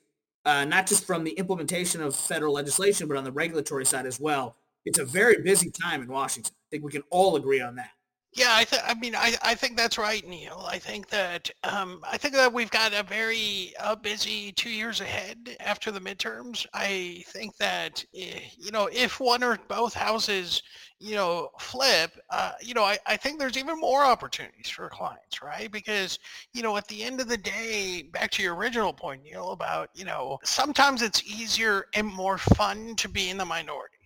uh, 0.44 0.64
not 0.64 0.86
just 0.86 1.04
from 1.04 1.24
the 1.24 1.32
implementation 1.32 2.00
of 2.00 2.16
federal 2.16 2.54
legislation, 2.54 3.08
but 3.08 3.16
on 3.16 3.24
the 3.24 3.32
regulatory 3.32 3.84
side 3.84 4.06
as 4.06 4.18
well. 4.18 4.56
It's 4.84 4.98
a 4.98 5.04
very 5.04 5.42
busy 5.42 5.70
time 5.70 6.02
in 6.02 6.08
Washington. 6.08 6.54
I 6.54 6.66
think 6.70 6.84
we 6.84 6.92
can 6.92 7.02
all 7.10 7.36
agree 7.36 7.60
on 7.60 7.76
that. 7.76 7.90
Yeah, 8.32 8.50
I, 8.54 8.64
th- 8.64 8.82
I 8.84 8.92
mean, 8.92 9.14
I, 9.14 9.34
I 9.42 9.54
think 9.54 9.78
that's 9.78 9.96
right, 9.96 10.22
Neil. 10.26 10.62
I 10.68 10.78
think 10.78 11.08
that 11.08 11.50
um, 11.64 12.02
I 12.06 12.18
think 12.18 12.34
that 12.34 12.52
we've 12.52 12.70
got 12.70 12.92
a 12.92 13.02
very 13.02 13.72
uh, 13.80 13.96
busy 13.96 14.52
two 14.52 14.68
years 14.68 15.00
ahead 15.00 15.56
after 15.58 15.90
the 15.90 16.00
midterms. 16.00 16.66
I 16.74 17.24
think 17.28 17.56
that 17.56 18.04
eh, 18.14 18.40
you 18.58 18.70
know 18.72 18.90
if 18.92 19.20
one 19.20 19.42
or 19.42 19.58
both 19.68 19.94
houses 19.94 20.62
you 20.98 21.14
know, 21.14 21.50
flip, 21.60 22.10
uh, 22.30 22.52
you 22.62 22.72
know, 22.72 22.82
I, 22.82 22.98
I 23.06 23.18
think 23.18 23.38
there's 23.38 23.58
even 23.58 23.78
more 23.78 24.02
opportunities 24.02 24.70
for 24.70 24.88
clients, 24.88 25.42
right? 25.42 25.70
Because, 25.70 26.18
you 26.54 26.62
know, 26.62 26.78
at 26.78 26.88
the 26.88 27.02
end 27.02 27.20
of 27.20 27.28
the 27.28 27.36
day, 27.36 28.08
back 28.14 28.30
to 28.30 28.42
your 28.42 28.54
original 28.54 28.94
point, 28.94 29.22
Neil, 29.22 29.50
about, 29.50 29.90
you 29.94 30.06
know, 30.06 30.38
sometimes 30.42 31.02
it's 31.02 31.22
easier 31.24 31.84
and 31.92 32.06
more 32.06 32.38
fun 32.38 32.96
to 32.96 33.10
be 33.10 33.28
in 33.28 33.36
the 33.36 33.44
minority. 33.44 33.98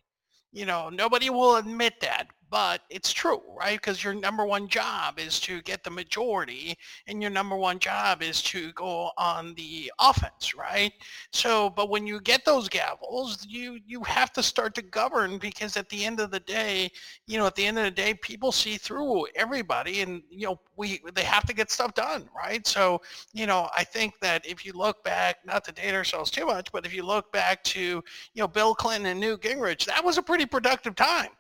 You 0.53 0.67
know, 0.67 0.89
nobody 0.89 1.31
will 1.31 1.57
admit 1.57 2.01
that, 2.01 2.27
but 2.51 2.83
it's 2.91 3.13
true, 3.13 3.41
right? 3.57 3.81
Because 3.81 4.03
your 4.03 4.13
number 4.13 4.45
one 4.45 4.67
job 4.67 5.21
is 5.21 5.39
to 5.41 5.63
get 5.63 5.85
the 5.85 5.91
majority, 5.91 6.77
and 7.07 7.23
your 7.23 7.31
number 7.31 7.57
one 7.57 7.79
job 7.79 8.23
is 8.23 8.43
to 8.43 8.73
go 8.73 9.13
on 9.17 9.55
the 9.55 9.91
offense, 10.01 10.55
right? 10.55 10.93
So, 11.33 11.71
but 11.71 11.89
when 11.89 12.07
you 12.07 12.21
get 12.21 12.45
those 12.45 12.69
gavels, 12.69 13.47
you 13.49 13.79
you 13.87 14.03
have 14.03 14.33
to 14.33 14.43
start 14.43 14.75
to 14.75 14.83
govern 14.83 15.39
because 15.39 15.77
at 15.77 15.89
the 15.89 16.05
end 16.05 16.19
of 16.19 16.33
the 16.33 16.41
day, 16.41 16.91
you 17.29 17.39
know, 17.39 17.47
at 17.47 17.55
the 17.55 17.65
end 17.65 17.79
of 17.79 17.85
the 17.85 17.91
day, 17.91 18.15
people 18.15 18.51
see 18.51 18.77
through 18.77 19.27
everybody, 19.37 20.01
and 20.01 20.23
you 20.29 20.47
know, 20.49 20.61
we 20.77 21.01
they 21.15 21.23
have 21.23 21.47
to 21.47 21.55
get 21.55 21.71
stuff 21.71 21.95
done, 21.95 22.29
right? 22.37 22.67
So, 22.67 23.01
you 23.33 23.47
know, 23.47 23.69
I 23.77 23.85
think 23.85 24.15
that 24.21 24.45
if 24.45 24.65
you 24.67 24.73
look 24.73 25.05
back, 25.05 25.37
not 25.45 25.65
to 25.65 25.73
date 25.73 25.95
ourselves 25.95 26.31
too 26.33 26.47
much, 26.47 26.73
but 26.73 26.85
if 26.85 26.93
you 26.93 27.05
look 27.05 27.31
back 27.33 27.63
to 27.65 27.81
you 27.81 28.03
know 28.35 28.49
Bill 28.49 28.75
Clinton 28.75 29.07
and 29.07 29.21
Newt 29.21 29.43
Gingrich, 29.43 29.85
that 29.87 30.05
was 30.05 30.19
a 30.19 30.23
pretty 30.23 30.47
productive 30.47 30.97
time 30.97 31.31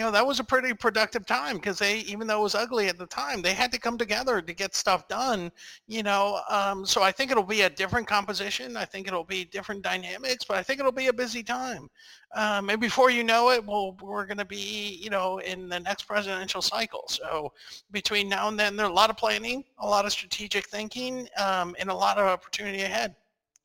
you 0.00 0.06
know 0.06 0.12
that 0.12 0.26
was 0.26 0.40
a 0.40 0.44
pretty 0.44 0.72
productive 0.72 1.26
time 1.26 1.56
because 1.56 1.78
they 1.78 1.98
even 1.98 2.26
though 2.26 2.40
it 2.40 2.42
was 2.42 2.54
ugly 2.54 2.88
at 2.88 2.96
the 2.96 3.04
time 3.04 3.42
they 3.42 3.52
had 3.52 3.70
to 3.70 3.78
come 3.78 3.98
together 3.98 4.40
to 4.40 4.54
get 4.54 4.74
stuff 4.74 5.06
done 5.08 5.52
you 5.88 6.02
know 6.02 6.40
um, 6.48 6.86
so 6.86 7.02
i 7.02 7.12
think 7.12 7.30
it'll 7.30 7.42
be 7.42 7.60
a 7.62 7.68
different 7.68 8.06
composition 8.06 8.78
i 8.78 8.84
think 8.86 9.06
it'll 9.06 9.24
be 9.24 9.44
different 9.44 9.82
dynamics 9.82 10.42
but 10.42 10.56
i 10.56 10.62
think 10.62 10.80
it'll 10.80 10.90
be 10.90 11.08
a 11.08 11.12
busy 11.12 11.42
time 11.42 11.86
um, 12.34 12.70
and 12.70 12.80
before 12.80 13.10
you 13.10 13.22
know 13.22 13.50
it 13.50 13.62
well 13.62 13.94
we're 14.00 14.24
going 14.24 14.38
to 14.38 14.44
be 14.46 14.98
you 15.02 15.10
know 15.10 15.36
in 15.40 15.68
the 15.68 15.78
next 15.78 16.04
presidential 16.04 16.62
cycle 16.62 17.04
so 17.06 17.52
between 17.90 18.26
now 18.26 18.48
and 18.48 18.58
then 18.58 18.76
there's 18.76 18.88
a 18.88 18.92
lot 18.92 19.10
of 19.10 19.18
planning 19.18 19.62
a 19.80 19.86
lot 19.86 20.06
of 20.06 20.12
strategic 20.12 20.66
thinking 20.68 21.28
um, 21.36 21.76
and 21.78 21.90
a 21.90 21.94
lot 21.94 22.16
of 22.16 22.24
opportunity 22.24 22.84
ahead 22.84 23.14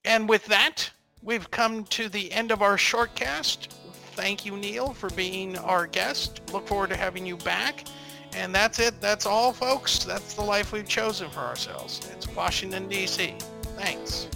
and 0.04 0.28
with 0.28 0.46
that 0.48 0.90
we've 1.22 1.50
come 1.50 1.86
to 1.86 2.10
the 2.10 2.30
end 2.34 2.52
of 2.52 2.62
our 2.62 2.78
short 2.78 3.16
cast 3.16 3.74
thank 4.16 4.46
you, 4.46 4.58
Neil, 4.58 4.94
for 4.94 5.10
being 5.12 5.58
our 5.60 5.88
guest. 5.88 6.42
Look 6.52 6.68
forward 6.68 6.90
to 6.90 6.98
having 6.98 7.26
you 7.26 7.38
back. 7.38 7.86
And 8.36 8.54
that's 8.54 8.80
it. 8.80 9.00
That's 9.00 9.26
all, 9.26 9.54
folks. 9.54 10.04
That's 10.04 10.34
the 10.34 10.42
life 10.42 10.72
we've 10.72 10.88
chosen 10.88 11.30
for 11.30 11.40
ourselves. 11.40 12.10
It's 12.12 12.28
Washington, 12.30 12.88
D.C. 12.90 13.36
Thanks. 13.78 14.28